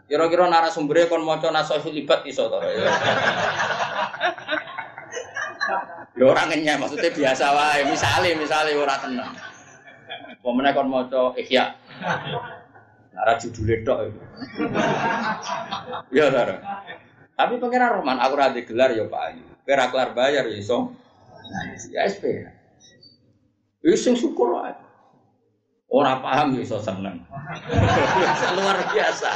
Kira-kira 0.06 0.46
narasumbernya 0.46 1.10
kon 1.10 1.26
maca 1.26 1.50
nasihul 1.50 1.90
libat 1.90 2.22
iso 2.26 2.46
to. 2.46 2.58
Ora 6.22 6.42
ngenyek 6.46 6.78
maksudnya 6.78 7.10
biasa 7.10 7.46
wae. 7.50 7.82
Misale 7.90 8.38
misale 8.38 8.70
ora 8.78 8.94
tenang. 9.02 9.34
Pemenang 10.38 10.74
kon 10.78 10.88
maca 10.90 11.34
ihya. 11.34 11.74
Nara 13.10 13.34
judulnya 13.42 13.76
tok. 13.82 13.98
Ya, 16.14 16.30
Nara. 16.30 16.56
Tapi 17.36 17.60
pengiran 17.60 18.00
Roman, 18.00 18.16
aku 18.16 18.32
rada 18.32 18.60
gelar 18.64 18.90
ya 18.96 19.04
Pak 19.08 19.22
Ayu. 19.28 19.44
Kira 19.68 19.92
kelar 19.92 20.16
bayar 20.16 20.48
ya 20.48 20.56
iso. 20.56 20.94
Ya 21.92 22.08
SP. 22.08 22.48
Iso 23.86 24.18
syukur 24.18 24.50
aja. 24.66 24.82
Orang 25.86 26.18
paham 26.18 26.58
ya 26.58 26.66
iso 26.66 26.82
seneng. 26.82 27.22
Luar 28.58 28.78
biasa. 28.90 29.30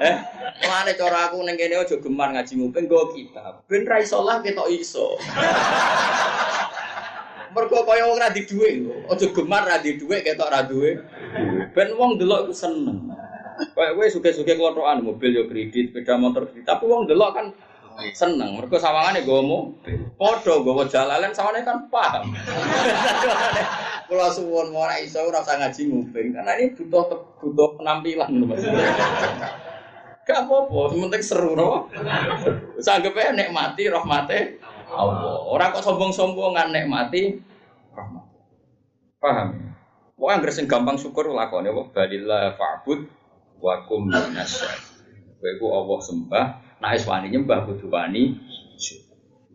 Eh, 0.00 0.16
mana 0.64 0.96
cara 0.96 1.28
aku 1.28 1.44
neng 1.44 1.60
kene 1.60 1.76
aja 1.76 2.00
gemar 2.00 2.32
ngaji 2.32 2.56
nguping 2.56 2.88
go 2.88 3.12
kitab. 3.12 3.60
Ben 3.68 3.84
ra 3.84 4.00
iso 4.00 4.24
lah 4.24 4.40
ketok 4.40 4.72
iso. 4.72 5.20
Mergo 7.52 7.84
kaya 7.84 8.08
wong 8.08 8.20
ra 8.20 8.32
di 8.32 8.48
dhuwit 8.48 8.88
lho. 8.88 8.96
Aja 9.12 9.28
gemar 9.28 9.68
ra 9.68 9.76
di 9.76 10.00
dhuwit 10.00 10.24
ketok 10.24 10.48
ra 10.48 10.64
duwe. 10.64 10.96
Ben 11.76 11.92
wong 11.92 12.16
delok 12.16 12.48
iku 12.48 12.54
seneng. 12.56 13.12
Kayak 13.76 13.92
kowe 13.96 14.06
suge-suge 14.08 14.52
kelothokan 14.56 15.00
mobil 15.00 15.32
yo 15.32 15.44
kredit, 15.48 15.92
sepeda 15.92 16.20
motor 16.20 16.44
kredit, 16.48 16.68
tapi 16.68 16.84
wong 16.88 17.08
delok 17.08 17.32
kan 17.32 17.46
seneng. 18.14 18.60
Mergo 18.60 18.76
sawangane 18.76 19.24
nggawa 19.24 19.42
mobil. 19.42 19.98
Padha 20.16 20.52
nggawa 20.60 20.84
jalalan 20.88 21.32
sawane 21.32 21.60
kan 21.64 21.88
paham. 21.88 22.32
Kula 24.08 24.30
suwun 24.30 24.70
ora 24.70 25.00
iso 25.02 25.18
ora 25.26 25.42
usah 25.42 25.58
ngaji 25.58 25.82
nguping 25.90 26.28
karena 26.36 26.52
ini 26.60 26.72
butuh 26.78 27.04
butuh 27.42 27.68
penampilan. 27.80 28.30
Gak 30.26 30.42
apa-apa, 30.42 30.90
penting 30.90 31.22
seru 31.22 31.54
no. 31.54 31.86
Sanggepe 32.82 33.34
nikmati 33.34 33.86
rahmate 33.86 34.58
Allah. 34.90 35.38
Orang 35.46 35.74
kok 35.74 35.86
sombong-sombongan 35.86 36.74
nikmati 36.74 37.38
rahmat. 37.94 38.24
Paham? 39.22 39.48
Pokoknya 40.16 40.34
anggere 40.40 40.52
sing 40.54 40.66
gampang 40.66 40.96
syukur 40.96 41.28
lakone 41.28 41.68
wa 41.68 41.92
balillah 41.92 42.56
fa'bud 42.56 43.04
wa 43.60 43.84
kum 43.84 44.08
minasy 44.08 44.64
Kowe 45.36 45.52
ku 45.60 45.66
Allah 45.68 45.98
sembah, 46.00 46.44
nah 46.80 46.92
wis 46.92 47.08
wani 47.08 47.32
nyembah 47.32 47.64
kudu 47.64 47.88
wani 47.88 48.36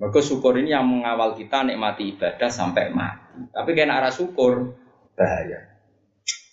Mergo 0.02 0.18
syukur 0.18 0.58
ini 0.58 0.74
yang 0.74 0.90
mengawal 0.90 1.38
kita 1.38 1.62
nikmati 1.62 2.18
ibadah 2.18 2.50
sampai 2.50 2.90
mati. 2.90 3.54
Tapi 3.54 3.70
kena 3.78 4.02
arah 4.02 4.10
syukur 4.10 4.74
bahaya. 5.14 5.78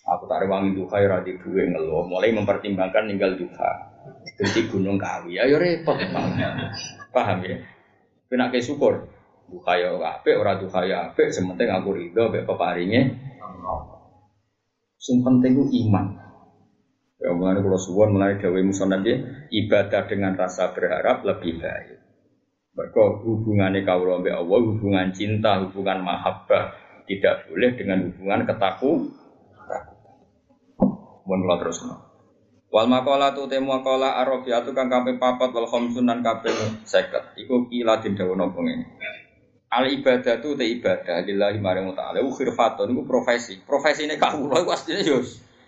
Aku 0.05 0.29
tak 0.29 0.45
rewangi 0.45 0.77
duha 0.77 1.01
ya 1.01 1.17
di 1.25 1.33
duwe 1.41 1.65
ngeluh, 1.73 2.05
mulai 2.05 2.29
mempertimbangkan 2.29 3.09
ninggal 3.09 3.33
duha. 3.41 3.71
Jadi 4.37 4.69
gunung 4.69 5.01
kawi, 5.01 5.41
ayo 5.41 5.57
repot. 5.57 5.97
Paham 7.09 7.41
ya? 7.41 7.57
Kena 8.29 8.53
ke 8.53 8.61
syukur. 8.61 9.09
Duha 9.49 9.73
ya 9.81 9.97
apik, 9.97 10.37
ora 10.37 10.61
duha 10.61 10.85
ya 10.85 10.97
apik, 11.09 11.33
sementing 11.33 11.73
aku 11.73 11.97
ridho 11.97 12.29
mek 12.29 12.45
peparinge. 12.45 13.17
Sing 15.01 15.25
penting 15.25 15.57
iman. 15.57 16.28
Ya 17.19 17.35
mulai 17.35 17.59
kalau 17.59 17.75
suwon 17.75 18.15
mulai 18.15 18.39
dawe 18.39 18.59
musonab 18.63 19.03
ya, 19.03 19.19
ibadah 19.51 20.07
dengan 20.07 20.39
rasa 20.39 20.71
berharap 20.71 21.27
lebih 21.27 21.59
baik. 21.59 21.99
Mereka 22.79 23.27
hubungannya 23.27 23.83
kaulah 23.83 24.23
mbak 24.23 24.39
Allah, 24.39 24.59
hubungan 24.63 25.11
cinta, 25.11 25.59
hubungan 25.59 25.99
mahabbah 25.99 26.79
tidak 27.11 27.51
boleh 27.51 27.75
dengan 27.75 28.07
hubungan 28.07 28.47
ketaku. 28.47 29.11
Mohon 31.27 31.39
kalau 31.43 31.57
terus. 31.59 31.79
Wal 32.69 32.85
makola 32.85 33.33
tu 33.33 33.49
temu 33.49 33.73
makola 33.73 34.21
arabiatu 34.21 34.77
kang 34.77 34.87
kaping 34.93 35.17
papat 35.17 35.49
wal 35.51 35.65
khamsun 35.65 36.05
lan 36.05 36.21
kaping 36.21 36.53
50. 36.85 37.41
Iku 37.41 37.65
kila 37.65 37.97
den 37.99 38.13
dawa 38.13 38.37
napa 38.37 38.61
ngene. 38.61 38.85
Al 39.73 39.89
ibadah 39.89 40.37
tu 40.37 40.53
te 40.53 40.65
ibadah 40.69 41.25
lillahi 41.25 41.57
maring 41.57 41.93
ta'ala. 41.97 42.21
Wa 42.21 42.31
khirfatun 42.33 42.93
iku 42.93 43.03
profesi. 43.09 43.57
Profesine 43.61 44.21
kawula 44.21 44.61
iku 44.61 44.71
asline 44.73 45.01
yo 45.01 45.19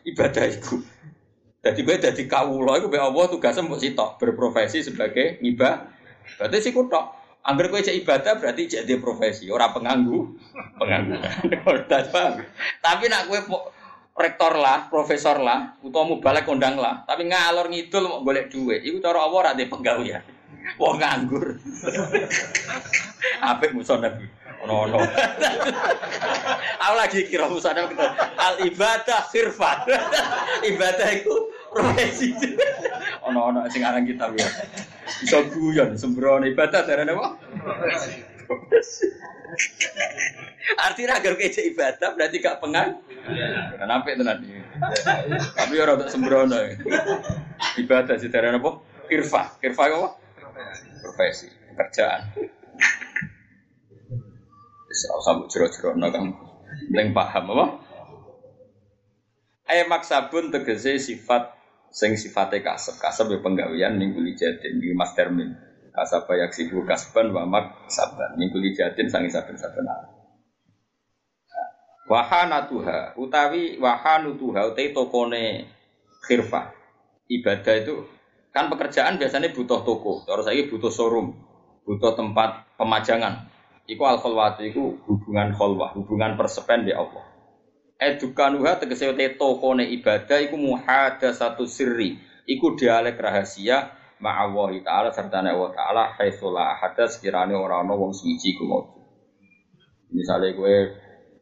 ibadah 0.06 0.46
iku. 0.46 0.78
Jadi 1.62 1.80
gue 1.86 1.96
jadi 2.02 2.24
kawula 2.26 2.82
iku 2.82 2.90
be 2.90 2.98
Allah 2.98 3.30
tugasnya 3.30 3.62
mbok 3.62 3.78
sitok 3.78 4.18
berprofesi 4.18 4.82
sebagai 4.82 5.38
ngibah. 5.46 5.86
Berarti 6.42 6.58
sih 6.58 6.74
kutok. 6.74 7.22
Angger 7.42 7.74
kowe 7.74 7.82
cek 7.82 7.98
ibadah 8.06 8.38
berarti 8.38 8.70
cek 8.70 8.86
dia 8.86 9.02
profesi, 9.02 9.50
ora 9.50 9.74
penganggu, 9.74 10.38
penganggu. 10.78 11.18
Tapi 12.86 13.04
nak 13.10 13.26
kowe 13.26 13.66
rektor 14.14 14.54
lah, 14.62 14.86
profesor 14.94 15.42
lah, 15.42 15.74
utawa 15.82 16.22
balik 16.22 16.46
kondang 16.46 16.78
lah, 16.78 17.02
tapi 17.10 17.26
ngalor 17.26 17.72
ngidul 17.72 18.06
mau 18.06 18.22
golek 18.22 18.54
duit, 18.54 18.86
itu 18.86 19.02
cara 19.02 19.26
Allah 19.26 19.58
ada 19.58 19.64
penggawean. 19.66 20.22
Wong 20.78 21.02
nganggur. 21.02 21.58
Apik 23.42 23.74
musuh 23.74 23.98
Nabi. 23.98 24.30
Ono 24.62 24.86
ono. 24.86 25.02
Aku 26.86 26.94
lagi 26.94 27.26
kira 27.26 27.50
musuh 27.50 27.74
Nabi 27.74 27.98
Al 28.38 28.62
ibadah 28.70 29.26
khirfat. 29.34 29.90
ibadah 30.70 31.08
itu 31.18 31.34
profesi. 31.72 32.36
Ono 33.32 33.40
ono 33.50 33.60
sing 33.72 33.82
aran 33.82 34.04
kita 34.04 34.28
ya. 34.36 34.50
Iso 35.24 35.48
guyon 35.50 35.96
sembrono 35.96 36.44
ibadah 36.46 36.84
darane 36.84 37.16
apa? 37.16 37.28
Artinya 40.78 41.20
agar 41.20 41.34
kece 41.40 41.72
ibadah 41.72 42.16
berarti 42.16 42.38
gak 42.44 42.60
pengan. 42.60 43.00
Kenapa 43.80 44.08
itu 44.12 44.24
nanti? 44.24 44.48
Tapi 45.56 45.74
orang 45.80 46.04
tak 46.04 46.10
sembrono. 46.12 46.60
Ibadah 47.80 48.16
sih 48.20 48.28
dari 48.28 48.52
apa? 48.52 48.72
Kirfa, 49.08 49.60
kirfa 49.60 49.84
apa? 49.92 50.10
Profesi, 51.02 51.48
pekerjaan. 51.72 52.22
Bisa 54.92 55.08
usah 55.16 55.48
jero-jero 55.48 55.96
kamu. 55.96 56.36
Penting 56.92 57.10
paham 57.16 57.46
apa? 57.56 57.66
Eh 59.72 59.88
maksabun 59.88 60.52
tegese 60.52 61.00
sifat 61.00 61.61
sing 61.92 62.16
sifatnya 62.18 62.64
kasep. 62.64 62.98
Kasep 62.98 63.28
ya 63.30 63.40
penggawean 63.44 64.00
ning 64.00 64.16
kuli 64.16 64.34
jatin. 64.34 64.80
Di 64.80 64.96
mas 64.96 65.12
termin 65.14 65.54
kasaba 65.92 66.40
yak 66.40 66.56
sibu 66.56 66.88
kasban 66.88 67.36
wa 67.36 67.44
mak 67.46 67.92
saban. 67.92 68.40
Ning 68.40 68.50
kuli 68.50 68.72
jatin 68.72 69.12
sangi 69.12 69.30
saben 69.30 69.60
saben 69.60 69.86
wahana 72.12 72.68
tuha. 72.68 73.16
Utawi 73.16 73.80
wahanu 73.80 74.36
tuha 74.36 74.68
utai 74.68 74.92
tokone 74.92 75.72
khirfa. 76.28 76.76
Ibadah 77.32 77.76
itu 77.80 78.04
kan 78.52 78.68
pekerjaan 78.68 79.16
biasanya 79.16 79.56
butuh 79.56 79.88
toko. 79.88 80.28
Terus 80.28 80.44
lagi 80.44 80.68
butuh 80.68 80.92
showroom. 80.92 81.32
Butuh 81.88 82.12
tempat 82.20 82.68
pemajangan. 82.76 83.48
Iku 83.88 84.04
al 84.04 84.20
kholwatu 84.20 84.62
iku 84.68 84.94
hubungan 85.08 85.56
kholwah, 85.56 85.92
hubungan 85.98 86.38
persepen 86.38 86.86
di 86.86 86.94
Allah. 86.94 87.31
Edukanuha 88.02 88.82
tegese 88.82 89.14
te 89.14 89.38
tokone 89.38 89.86
ibadah 89.86 90.42
iku 90.42 90.58
muhada 90.58 91.30
satu 91.38 91.70
sirri, 91.70 92.18
iku 92.50 92.74
dialek 92.74 93.22
rahasia 93.22 93.94
ma'awahi 94.18 94.82
ta'ala 94.82 95.14
serta 95.14 95.46
Allah 95.46 95.70
ta'ala 95.70 96.04
haitsulah 96.18 96.78
ahada 96.78 97.06
sekiranya 97.06 97.62
orang-orang 97.62 98.10
wong 98.10 98.14
suci 98.18 98.58
ku. 98.58 98.66
Misalnya 100.10 100.50
gue 100.58 100.76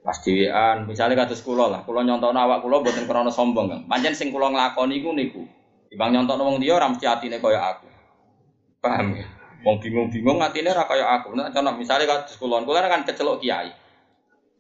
pas 0.04 0.20
dhewean, 0.20 0.84
misalnya 0.84 1.24
kados 1.24 1.40
kula 1.48 1.72
lah, 1.72 1.82
kula 1.88 2.04
nyontok 2.04 2.36
awak 2.36 2.60
kula 2.60 2.84
mboten 2.84 3.08
krana 3.08 3.32
sombong, 3.32 3.68
Kang. 3.72 3.84
Pancen 3.88 4.16
sing 4.16 4.28
kula 4.36 4.52
nglakoni 4.52 5.00
iku 5.00 5.16
niku. 5.16 5.44
Timbang 5.88 6.12
nyontok 6.12 6.44
wong 6.44 6.60
liya 6.60 6.76
ora 6.76 6.92
mesti 6.92 7.08
atine 7.08 7.40
kaya 7.40 7.72
aku. 7.72 7.88
Paham 8.84 9.16
ya? 9.16 9.26
Wong 9.64 9.80
bingung-bingung 9.80 10.44
ngatine 10.44 10.76
ra 10.76 10.84
kaya 10.84 11.08
aku. 11.20 11.40
Nek 11.40 11.56
contoh 11.56 11.72
misale 11.80 12.04
kados 12.04 12.36
kula, 12.36 12.68
kula 12.68 12.84
kan 12.84 13.08
kecelok 13.08 13.40
kiai. 13.40 13.72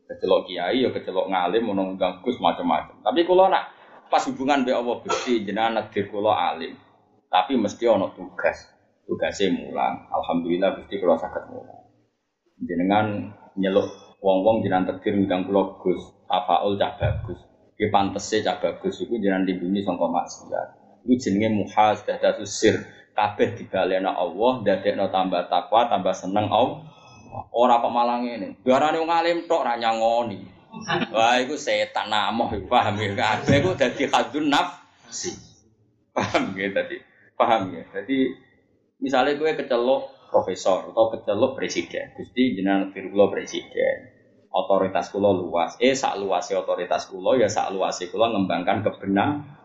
Kecelok 0.09 0.49
kiai 0.49 0.81
ya 0.81 0.89
kecelok 0.89 1.29
ngalim 1.29 1.69
ono 1.69 1.93
ganggus 1.93 2.41
macam-macam. 2.41 2.97
Tapi 3.05 3.29
kula 3.29 3.45
nak 3.53 3.69
pas 4.09 4.25
hubungan 4.25 4.65
be 4.65 4.73
Allah 4.73 4.97
Gusti 5.05 5.45
jenengan 5.45 5.77
nakdir 5.77 6.09
kula 6.09 6.33
alim. 6.33 6.73
Tapi 7.29 7.53
mesti 7.53 7.85
ono 7.85 8.09
tugas. 8.17 8.73
Tugasnya 9.05 9.53
mulang. 9.53 10.09
Alhamdulillah 10.09 10.81
Gusti 10.81 10.97
kula 10.97 11.13
saged 11.21 11.53
mulang. 11.53 11.93
Jenengan 12.57 13.37
nyeluk 13.53 14.17
wong-wong 14.17 14.65
jenengan 14.65 14.97
takdir 14.97 15.13
ngundang 15.13 15.45
kula 15.45 15.77
Gus. 15.77 16.01
Tafaul 16.25 16.73
cah 16.81 16.97
bagus. 16.97 17.39
Ki 17.77 17.93
pantese 17.93 18.41
cah 18.41 18.57
bagus 18.57 18.97
iku 19.05 19.13
jenengan 19.21 19.45
lindungi 19.45 19.85
sangka 19.85 20.09
maksiat. 20.09 20.67
Iku 21.05 21.13
jenenge 21.21 21.53
muhasadatus 21.53 22.49
sir 22.49 22.81
kabeh 23.13 23.61
dibalena 23.61 24.15
Allah, 24.15 24.63
dadekno 24.63 25.11
tambah 25.11 25.51
takwa, 25.51 25.91
tambah 25.91 26.15
seneng 26.15 26.47
Allah. 26.47 26.87
Ora 27.53 27.81
kok 27.81 27.93
malah 27.93 28.21
ngene. 28.21 28.61
Darane 28.65 28.97
wong 29.01 29.11
alim 29.11 29.37
tok 29.45 29.65
ra 29.65 29.77
nyangoni. 29.77 30.39
Wah, 31.09 31.41
iku 31.41 31.57
setan 31.57 32.13
namoh, 32.13 32.53
paham 32.69 33.01
ya? 33.01 33.17
Kabeh 33.17 33.57
iku 33.57 33.73
dadi 33.73 34.05
khadun 34.05 34.53
nafsi. 34.53 35.33
Paham 36.13 36.53
ya 36.53 36.69
tadi? 36.69 37.01
Paham 37.33 37.73
ya? 37.73 37.83
Jadi 37.89 38.29
misalnya 39.01 39.33
gue 39.33 39.49
kecelok 39.57 40.29
profesor 40.29 40.93
atau 40.93 41.09
kecelok 41.09 41.57
presiden, 41.57 42.13
Gusti 42.13 42.53
jenengan 42.53 42.93
kula 42.93 43.33
presiden. 43.33 44.13
Otoritas 44.49 45.09
kula 45.09 45.33
luas. 45.33 45.77
Eh 45.81 45.97
sak 45.97 46.21
luasnya 46.21 46.61
otoritas 46.61 47.09
kula 47.09 47.37
ya 47.37 47.49
sak 47.49 47.73
luasnya 47.73 48.13
kula 48.13 48.33
ngembangkan 48.33 48.85
kebenaran 48.85 49.58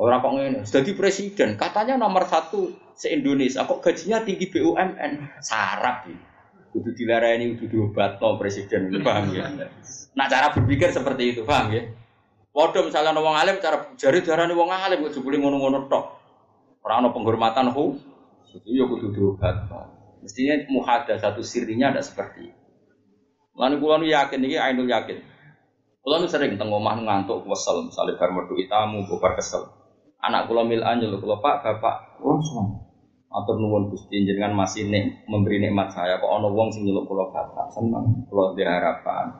Orang 0.00 0.24
kok 0.24 0.32
ngene, 0.32 0.60
jadi 0.64 0.96
presiden, 0.96 1.60
katanya 1.60 2.00
nomor 2.00 2.24
satu 2.24 2.72
se 2.96 3.12
Indonesia, 3.12 3.68
kok 3.68 3.84
gajinya 3.84 4.24
tinggi 4.24 4.48
BUMN, 4.48 5.44
sarap 5.44 6.08
ini. 6.08 6.24
Kudu 6.72 6.96
dilarani, 6.96 7.52
kudu 7.60 7.68
diobat 7.68 8.16
no 8.16 8.40
presiden, 8.40 8.88
paham 9.04 9.28
ya? 9.36 9.52
Nah 10.16 10.24
cara 10.24 10.56
berpikir 10.56 10.88
seperti 10.88 11.36
itu, 11.36 11.44
paham 11.44 11.76
ya? 11.76 11.84
Waduh 12.56 12.88
misalnya 12.88 13.12
wong 13.12 13.36
alim, 13.36 13.60
cara 13.60 13.92
jari 14.00 14.24
darah 14.24 14.48
wong 14.48 14.72
alim, 14.72 15.04
jebuli 15.12 15.36
ngono-ngono 15.36 15.84
tok. 15.92 16.16
Orang 16.80 17.04
no 17.04 17.08
penghormatan 17.12 17.68
hu, 17.68 18.00
itu 18.56 18.72
ya 18.72 18.88
kudu 18.88 19.12
diobat. 19.12 19.68
Mestinya 20.24 20.64
muhada 20.72 21.20
satu 21.20 21.44
sirinya 21.44 21.92
ada 21.92 22.00
seperti 22.00 22.48
itu. 22.48 22.60
Lalu 23.52 23.76
kulo 23.76 24.00
yakin 24.00 24.40
ini, 24.48 24.56
ainul 24.56 24.88
yakin. 24.88 25.20
Kulo 26.00 26.24
sering 26.24 26.56
tengok 26.56 26.80
omah 26.80 26.96
ngantuk 27.04 27.44
kesel, 27.44 27.84
misalnya 27.84 28.16
bar 28.16 28.32
merdu 28.32 28.56
tamu, 28.64 29.04
bubar 29.04 29.36
kesel. 29.36 29.79
Anak 30.20 30.52
kula 30.52 30.68
mil 30.68 30.84
anjel 30.84 31.16
kula 31.16 31.40
Pak, 31.40 31.64
Bapak, 31.64 32.20
oh 32.20 32.36
semua. 32.44 32.76
Atur 33.30 33.62
nuwun 33.62 33.94
Gusti 33.94 34.26
jenengan 34.26 34.58
masih 34.58 34.90
nek 34.90 35.22
memberi 35.30 35.62
nikmat 35.62 35.94
saya 35.94 36.18
kok 36.18 36.26
ana 36.26 36.50
wong 36.50 36.74
sing 36.74 36.82
nyeluk 36.82 37.06
kula 37.06 37.30
Bapak. 37.30 37.70
Seneng 37.72 38.26
kula 38.26 38.52
harapan. 38.58 39.30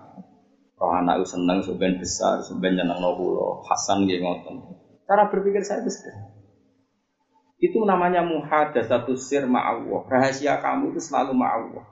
Roh 0.81 0.97
anak 0.97 1.27
seneng 1.29 1.61
sebenarnya 1.61 2.01
besar, 2.01 2.41
sebenarnya 2.41 2.87
nyenengno 2.87 3.11
kula. 3.19 3.67
Hasan 3.69 4.09
nggih 4.09 4.25
ngoten. 4.25 4.57
Cara 5.05 5.29
berpikir 5.29 5.61
saya 5.67 5.85
itu 5.85 5.93
sederhana. 5.93 6.41
Itu 7.61 7.85
namanya 7.85 8.25
satu 8.81 9.13
sir 9.21 9.45
ma'allah. 9.45 10.09
Rahasia 10.09 10.65
kamu 10.65 10.97
itu 10.97 11.01
selalu 11.05 11.37
ma'allah. 11.37 11.85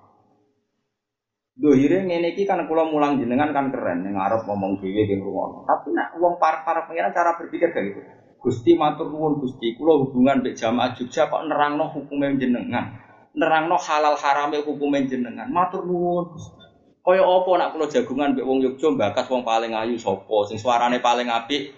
Dohire 1.59 2.07
ngene 2.07 2.33
iki 2.33 2.47
kan 2.47 2.63
kula 2.71 2.87
mulang 2.87 3.19
jenengan 3.19 3.51
kan 3.51 3.75
keren 3.75 4.07
ning 4.07 4.15
arep 4.15 4.47
ngomong 4.47 4.79
dhewe 4.79 5.03
ning 5.05 5.21
rumah. 5.21 5.67
Tapi 5.67 5.91
nak 5.91 6.15
wong 6.17 6.39
para-para 6.39 6.87
pengiran 6.87 7.11
cara 7.11 7.35
berpikir 7.37 7.75
kayak 7.75 7.85
gitu. 7.91 8.01
Gusti 8.39 8.79
matur 8.79 9.11
nuwun 9.11 9.43
Gusti, 9.43 9.75
kula 9.75 9.99
hubungan 9.99 10.39
mbek 10.39 10.55
jamaah 10.55 10.95
Jogja 10.95 11.27
kok 11.27 11.43
nerangno 11.51 11.91
hukume 11.91 12.39
jenengan. 12.39 12.95
Nerangno 13.35 13.75
halal 13.75 14.15
harame 14.15 14.63
hukume 14.63 15.11
jenengan. 15.11 15.51
Matur 15.51 15.83
nuwun 15.83 16.39
Gusti. 16.39 16.63
Kaya 17.03 17.25
apa 17.27 17.51
nak 17.59 17.69
kula 17.75 17.91
jagungan 17.91 18.39
mbek 18.39 18.47
wong 18.47 18.63
Yogja 18.63 18.95
bakas 18.95 19.27
wong 19.27 19.43
paling 19.43 19.75
ayu 19.75 19.99
sapa, 19.99 20.47
sing 20.47 20.63
suarane 20.63 21.03
paling 21.03 21.27
apik. 21.27 21.75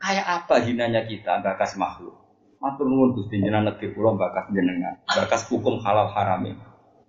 Kayak 0.00 0.26
apa 0.26 0.64
hinanya 0.64 1.04
kita 1.04 1.44
bakas 1.44 1.76
makhluk. 1.76 2.16
Matur 2.56 2.88
nuwun 2.88 3.12
Gusti 3.12 3.44
jenengan 3.44 3.68
negeri 3.68 3.92
kula 3.92 4.16
bakas 4.16 4.48
jenengan. 4.48 5.04
Bakas 5.04 5.44
hukum 5.52 5.76
halal 5.84 6.08
harame. 6.08 6.56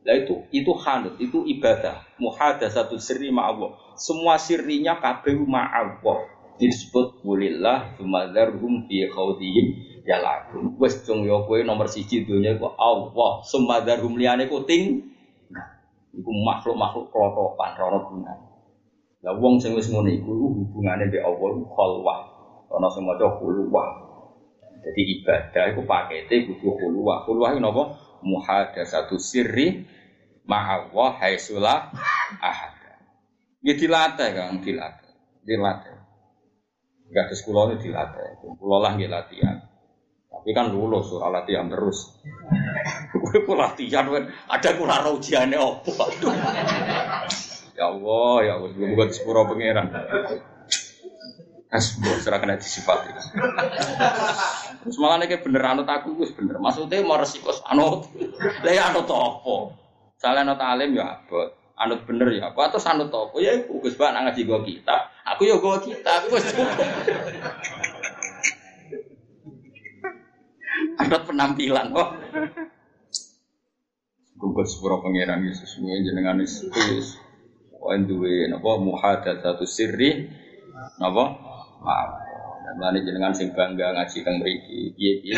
Lah 0.03 0.15
itu, 0.15 0.47
itu 0.51 0.71
hanut, 0.79 1.19
itu 1.19 1.43
ibadah. 1.43 2.03
Muhadasatu 2.23 2.95
sirri 2.99 3.35
ma'allah. 3.35 3.75
Semua 3.99 4.39
sirrinya 4.39 4.95
kabeh 4.95 5.35
ma'allah 5.35 6.38
disebut 6.59 7.23
kulillah 7.23 7.95
sumadarhum 7.95 8.85
fi 8.91 9.07
khawdihim 9.07 9.67
yalakun 10.03 10.75
wes 10.75 10.99
cung 11.07 11.23
yo 11.23 11.47
kowe 11.47 11.57
nomor 11.63 11.87
siji 11.87 12.27
dunia 12.27 12.59
ku 12.59 12.67
Allah. 12.75 13.39
Sumadarhum 13.47 14.19
liyane 14.19 14.51
ku 14.51 14.67
ting. 14.67 15.07
Iku 16.11 16.31
makhluk-makhluk 16.43 17.07
klotokan 17.15 17.79
rono 17.79 17.99
guna 18.11 18.33
lah 19.19 19.35
wong 19.35 19.59
sing 19.59 19.75
wis 19.75 19.91
ngono 19.91 20.07
iku 20.07 20.31
hubungane 20.31 21.11
mbek 21.11 21.19
Allah 21.19 21.51
khalwah 21.75 22.19
ana 22.71 22.87
sing 22.87 23.03
maca 23.03 23.27
khulwah. 23.35 24.07
Jadi 24.79 25.01
ibadah 25.19 25.75
iku 25.75 25.83
pakete 25.83 26.47
kudu 26.47 26.79
khulwah. 26.79 27.27
Khulwah 27.27 27.51
iku 27.51 27.59
napa? 27.59 27.83
Muhadatsatu 28.23 29.19
sirri 29.19 29.83
ma'allah 30.47 31.19
haitsulah 31.19 31.91
ahad 32.39 32.79
Ya 33.59 33.75
dilatih 33.75 34.29
kan, 34.31 34.63
dilatih, 34.63 35.11
dilatih. 35.43 35.98
Gak 37.09 37.23
ada 37.29 37.35
sekolah 37.35 37.61
ini 37.73 37.75
dilatih. 37.81 38.37
Kulo 38.61 38.77
lah 38.77 38.93
nggak 38.93 39.09
latihan. 39.09 39.57
Tapi 40.29 40.49
kan 40.53 40.69
lulus 40.69 41.09
soal 41.09 41.33
latihan 41.33 41.65
terus. 41.65 42.15
Gue 43.17 43.41
pun 43.43 43.57
latihan, 43.57 44.05
ada 44.45 44.69
kurang 44.77 45.17
ujiannya 45.17 45.57
opo. 45.57 45.91
ya 47.77 47.89
Allah, 47.89 48.35
ya 48.45 48.51
Allah, 48.57 48.69
gue 48.75 48.87
bukan 48.91 49.09
sepuro 49.13 49.45
pangeran. 49.49 49.87
As, 51.69 51.93
serah 52.25 52.41
kena 52.41 52.57
disifati. 52.57 53.13
Terus 54.81 54.97
malah 54.97 55.21
nih 55.21 55.37
bener 55.37 55.61
anut 55.61 55.85
aku, 55.85 56.17
gue 56.17 56.33
bener. 56.33 56.57
Maksudnya 56.57 57.05
mau 57.05 57.21
resiko 57.21 57.53
anut, 57.69 58.09
lah 58.65 58.73
ya 58.73 58.89
anut 58.89 59.05
apa? 59.05 59.55
Salah 60.17 60.41
anut 60.43 60.59
alim 60.59 60.97
ya 60.97 61.21
abot 61.21 61.59
anut 61.79 62.03
bener 62.03 62.27
ya 62.35 62.51
apa 62.51 62.67
atau 62.67 62.79
anut 62.91 63.07
apa 63.07 63.39
ya 63.39 63.55
Gus 63.63 63.95
Bak 63.95 64.11
ngaji 64.11 64.41
gua 64.43 64.59
kita 64.67 64.97
aku 65.35 65.41
ya 65.45 65.55
gua 65.61 65.77
kita 65.81 66.09
aku 66.23 66.27
wis 66.37 66.45
cukup. 66.49 66.69
Anut 70.99 71.23
penampilan 71.27 71.95
kok. 71.95 72.09
Gugus 74.39 74.71
sepuro 74.71 75.03
pangeran 75.03 75.43
Yesus 75.43 75.75
semuanya 75.75 76.11
jenengan 76.11 76.39
Yesus. 76.39 77.19
Wan 77.79 78.07
duwe 78.07 78.47
napa 78.47 78.79
muhadatsatu 78.79 79.67
sirri 79.67 80.31
napa? 80.99 81.23
Maaf. 81.83 82.11
Lani 82.79 83.03
jenengan 83.03 83.35
sing 83.35 83.51
bangga 83.51 83.91
ngaji 83.91 84.17
teng 84.23 84.39
mriki. 84.39 84.95
Piye-piye 84.95 85.35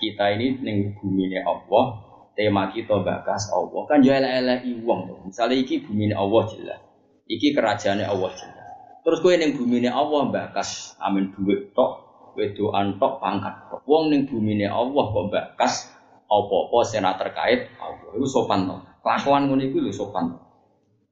kita 0.00 0.32
ini 0.38 0.56
ning 0.64 0.96
bumi 0.96 1.36
Allah 1.44 1.84
tema 2.32 2.72
kita 2.72 3.04
bakas 3.04 3.52
Allah. 3.52 3.82
Kan 3.84 4.00
ya 4.00 4.16
elek-eleki 4.16 4.80
wong 4.80 5.00
to. 5.10 5.14
Misale 5.28 5.60
iki 5.60 5.84
bumine 5.84 6.16
Allah 6.16 6.42
jelas. 6.50 6.80
Iki 7.28 7.52
kerajaane 7.52 8.04
Allah 8.04 8.30
jelas. 8.32 8.63
Terus 9.04 9.20
kowe 9.20 9.34
ning 9.36 9.52
bumine 9.52 9.92
Allah 9.92 10.32
bakas 10.32 10.96
amin 10.96 11.28
duit 11.36 11.76
tok, 11.76 11.92
wedoan 12.40 12.96
tok 12.96 13.20
pangkat 13.20 13.68
tok. 13.68 13.84
Wong 13.84 14.08
ning 14.08 14.24
bumine 14.24 14.64
Allah 14.64 15.04
kok 15.12 15.28
bakas 15.28 15.92
apa-apa 16.24 16.78
sing 16.88 17.04
terkait 17.04 17.68
Allah. 17.76 18.10
Iku 18.16 18.24
sopan 18.24 18.64
to. 18.64 18.76
Kelakuan 19.04 19.52
ngono 19.52 19.60
iku 19.60 19.84
lho 19.84 19.92
sopan. 19.92 20.32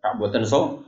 Tak 0.01 0.17
boten 0.17 0.49
so. 0.49 0.81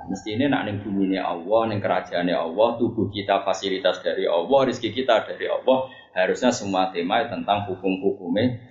Mesti 0.00 0.32
ini 0.32 0.48
nak 0.48 0.64
ning 0.64 0.80
bumine 0.80 1.20
Allah, 1.20 1.68
ning 1.68 1.76
kerajaane 1.76 2.32
Allah, 2.32 2.80
tubuh 2.80 3.12
kita 3.12 3.44
fasilitas 3.44 4.00
dari 4.00 4.24
Allah, 4.24 4.64
rezeki 4.64 4.96
kita 4.96 5.28
dari 5.28 5.44
Allah. 5.44 5.92
Harusnya 6.16 6.48
semua 6.48 6.88
tema 6.88 7.20
tentang 7.28 7.68
hukum-hukumnya 7.68 8.70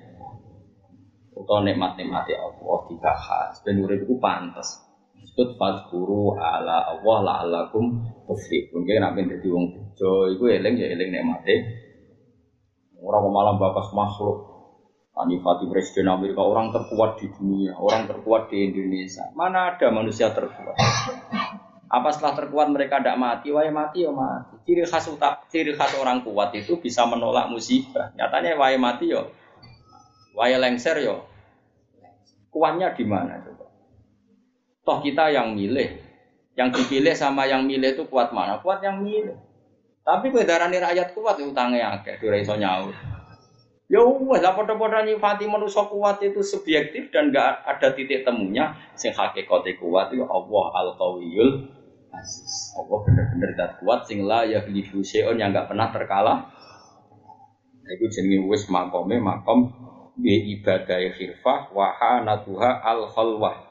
atau 1.39 1.63
nikmat-nikmati 1.63 2.35
Allah 2.35 2.77
dibahas 2.91 3.63
ben 3.63 3.79
urip 3.79 4.03
iku 4.03 4.19
pantes 4.19 4.88
disebut 5.39 5.55
fadhkuru 5.55 6.35
ala 6.35 6.91
Allah 6.91 7.17
la'allakum 7.23 7.95
tuflihun 8.27 8.83
kene 8.83 8.99
nek 8.99 9.23
dadi 9.23 9.47
wong 9.47 9.71
bejo 9.71 10.35
iku 10.35 10.51
eling 10.51 10.75
ya 10.75 10.91
eling 10.91 11.15
nikmate 11.15 11.55
orang 12.99 13.31
malam 13.31 13.55
bakas 13.55 13.95
makhluk 13.95 14.51
Anifati 15.19 15.67
Presiden 15.67 16.07
Amerika 16.07 16.39
orang 16.39 16.71
terkuat 16.71 17.19
di 17.19 17.27
dunia, 17.27 17.75
orang 17.75 18.07
terkuat 18.07 18.47
di 18.47 18.71
Indonesia. 18.71 19.27
Mana 19.35 19.75
ada 19.75 19.91
manusia 19.91 20.31
terkuat? 20.31 20.79
Apa 21.91 22.07
setelah 22.15 22.39
terkuat 22.39 22.71
mereka 22.71 23.03
tidak 23.03 23.19
mati? 23.19 23.51
Wah 23.51 23.67
mati 23.67 24.07
ya 24.07 24.15
mati. 24.15 24.55
Ciri 24.63 24.87
khas 24.87 25.11
utak, 25.11 25.43
ciri 25.51 25.75
khas 25.75 25.91
orang 25.99 26.23
kuat 26.23 26.55
itu 26.55 26.79
bisa 26.79 27.03
menolak 27.03 27.51
musibah. 27.51 28.15
Nyatanya 28.15 28.55
wah 28.55 28.71
mati 28.79 29.11
ya, 29.11 29.27
wah 30.39 30.47
lengser 30.47 31.03
ya 31.03 31.19
Kuatnya 32.47 32.95
di 32.95 33.03
mana 33.03 33.43
coba? 33.43 33.58
Toh 34.89 35.05
kita 35.05 35.29
yang 35.29 35.53
milih, 35.53 36.01
yang 36.57 36.73
dipilih 36.73 37.13
sama 37.13 37.45
yang 37.45 37.61
milih 37.61 37.93
itu 37.93 38.09
kuat 38.09 38.33
mana? 38.33 38.57
Kuat 38.57 38.81
yang 38.81 39.05
milih. 39.05 39.37
Tapi 40.01 40.33
kue 40.33 40.41
darani 40.41 40.81
rakyat 40.81 41.13
kuat 41.13 41.37
itu 41.37 41.53
utangnya 41.53 41.93
agak, 41.93 42.17
dua 42.17 42.41
iso 42.41 42.57
nyaur. 42.57 42.89
Ya 43.85 44.01
wes 44.01 44.41
lah 44.41 44.57
podo-podo 44.57 44.97
nyifati 44.97 45.45
manusia 45.45 45.85
kuat 45.85 46.25
itu 46.25 46.41
subjektif 46.41 47.13
dan 47.13 47.29
gak 47.29 47.61
ada 47.69 47.93
titik 47.93 48.25
temunya. 48.25 48.73
Sing 48.97 49.13
hakikate 49.13 49.77
kuat 49.77 50.09
itu 50.09 50.25
Allah 50.25 50.65
al 50.73 50.89
qawiyul 50.97 51.69
aziz. 52.09 52.73
Allah 52.73 52.97
bener-bener 53.05 53.53
dat 53.53 53.77
kuat 53.85 54.09
sing 54.09 54.25
la 54.25 54.41
ya 54.41 54.65
ghlibu 54.65 55.05
yang 55.37 55.53
gak 55.53 55.69
pernah 55.69 55.93
terkalah. 55.93 56.49
Iku 57.85 58.09
jenenge 58.09 58.41
wis 58.49 58.65
makome 58.73 59.21
makom 59.21 59.69
bi 60.17 60.57
ibadah 60.57 61.13
khirfah 61.13 61.69
wa 61.77 61.93
hanatuha 61.93 62.81
al 62.81 63.05
khalwah 63.13 63.68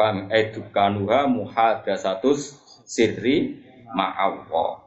fam 0.00 0.32
edukanuha 0.32 1.28
muhadasatus 1.28 2.56
sirri 2.88 3.60
ma'awwa 3.92 4.80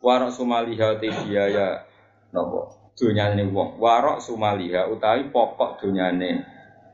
warok 0.00 0.32
sumaliha 0.32 0.96
te 0.96 1.12
biaya 1.12 1.84
nopo 2.32 2.88
dunyane 2.96 3.44
wong 3.52 3.76
warok 3.76 4.24
sumaliha 4.24 4.88
utawi 4.88 5.28
pokok 5.28 5.84
dunyane 5.84 6.40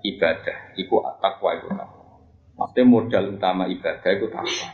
ibadah 0.02 0.74
iku 0.74 1.06
takwa 1.22 1.54
iku 1.54 1.70
Maksudnya 2.56 2.88
modal 2.88 3.24
utama 3.36 3.68
ibadah 3.68 4.10
itu 4.16 4.32
takwa. 4.32 4.68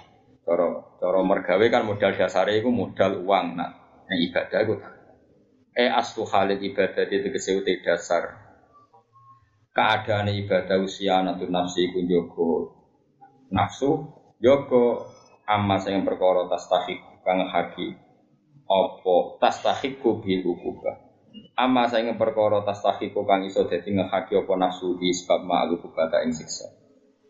Cara 0.47 0.67
cara 1.03 1.19
mergawe 1.27 1.67
kan 1.67 1.83
modal 1.83 2.15
dasarnya 2.15 2.63
itu 2.63 2.71
modal 2.71 3.27
uang. 3.27 3.59
Nah, 3.59 3.75
ibadah 4.07 4.59
itu 4.63 4.75
takwa. 4.79 5.03
Eh 5.75 5.91
astu 5.91 6.23
halid 6.23 6.63
ibadah 6.63 7.03
itu 7.11 7.27
tegese 7.27 7.59
dasar 7.83 8.42
keadaan 9.73 10.29
ibadah 10.29 10.79
usia 10.85 11.25
natu 11.25 11.49
nafsi 11.49 11.89
ku 11.93 12.05
joko 12.05 12.77
nafsu 13.49 14.09
joko 14.41 15.09
amma 15.49 15.81
sing 15.81 16.05
perkara 16.05 16.49
tastahik 16.49 17.01
kang 17.25 17.45
haki 17.49 17.97
opo 18.69 19.41
tastahik 19.41 20.01
ku 20.05 20.21
bil 20.21 20.45
ukubah 20.45 21.13
amma 21.57 21.89
sing 21.89 22.09
perkara 22.17 22.65
tastahik 22.65 23.17
kang 23.17 23.41
iso 23.49 23.65
dadi 23.65 23.97
ngehaki 23.97 24.37
apa 24.37 24.53
nafsu 24.57 24.97
di 25.01 25.13
sebab 25.13 25.41
ma'al 25.45 25.81
ukubah 25.81 26.13
ing 26.25 26.33
siksa. 26.37 26.69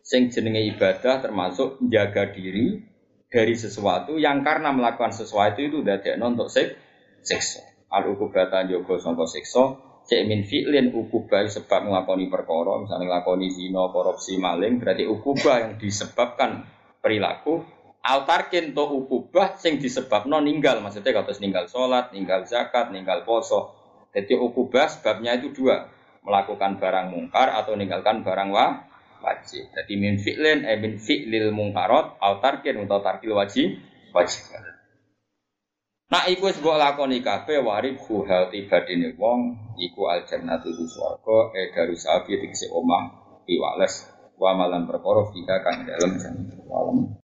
Sing 0.02 0.34
jenenge 0.34 0.66
ibadah 0.74 1.22
termasuk 1.22 1.78
jaga 1.86 2.34
diri 2.34 2.82
dari 3.30 3.54
sesuatu 3.54 4.18
yang 4.18 4.42
karena 4.42 4.74
melakukan 4.74 5.14
sesuatu 5.14 5.62
itu 5.62 5.86
dadekno 5.86 6.34
untuk 6.34 6.50
sik 6.50 6.74
siksa. 7.22 7.62
Al 7.92 8.10
ukubata 8.10 8.66
jogo 8.66 8.98
sangka 8.98 9.28
siksa 9.30 9.91
cek 10.02 10.26
min 10.26 10.42
fi'lin 10.42 10.90
ukubah 10.90 11.46
sebab 11.46 11.86
ngelakoni 11.88 12.26
perkara, 12.26 12.82
misalnya 12.82 13.06
ngelakoni 13.08 13.48
zina, 13.50 13.88
korupsi, 13.90 14.38
maling, 14.38 14.82
berarti 14.82 15.06
ukubah 15.06 15.56
yang 15.62 15.72
disebabkan 15.78 16.66
perilaku 16.98 17.62
altarkin 18.02 18.74
to 18.74 18.82
ukubah 18.82 19.54
sing 19.56 19.78
disebabno 19.78 20.42
ninggal, 20.42 20.82
maksudnya 20.82 21.14
kalau 21.14 21.30
ninggal 21.38 21.64
sholat, 21.70 22.10
ninggal 22.10 22.42
zakat, 22.42 22.90
ninggal 22.90 23.22
poso. 23.22 23.78
Jadi 24.12 24.36
ukubah 24.36 24.90
sebabnya 24.90 25.38
itu 25.38 25.54
dua, 25.54 25.88
melakukan 26.26 26.76
barang 26.76 27.14
mungkar 27.14 27.48
atau 27.54 27.78
meninggalkan 27.78 28.26
barang 28.26 28.50
wa, 28.52 28.66
wajib. 29.22 29.70
Jadi 29.72 29.94
min 29.96 30.18
fi'lin, 30.18 30.66
eh 30.66 30.76
min 30.76 30.98
fi'lil 30.98 31.54
mungkarot, 31.54 32.18
altarkin 32.18 32.82
atau 32.84 33.00
tarkil 33.00 33.32
wajib, 33.38 33.78
wajib. 34.12 34.50
Nak 36.12 36.28
iku 36.28 36.52
wis 36.52 36.60
mbok 36.60 36.76
lakoni 36.76 37.24
kabeh 37.24 37.64
warib 37.64 37.96
hal 38.28 38.52
tibadine 38.52 39.16
wong 39.16 39.56
iku 39.80 40.12
al 40.12 40.28
jannatu 40.28 40.68
swarga 40.84 41.56
e 41.56 41.72
darus 41.72 42.04
sabi 42.04 42.36
tegese 42.36 42.68
omah 42.68 43.16
piwales 43.48 44.12
wa 44.36 44.52
malan 44.52 44.84
perkara 44.84 45.24
fika 45.32 45.64
kang 45.64 45.88
dalem 45.88 46.12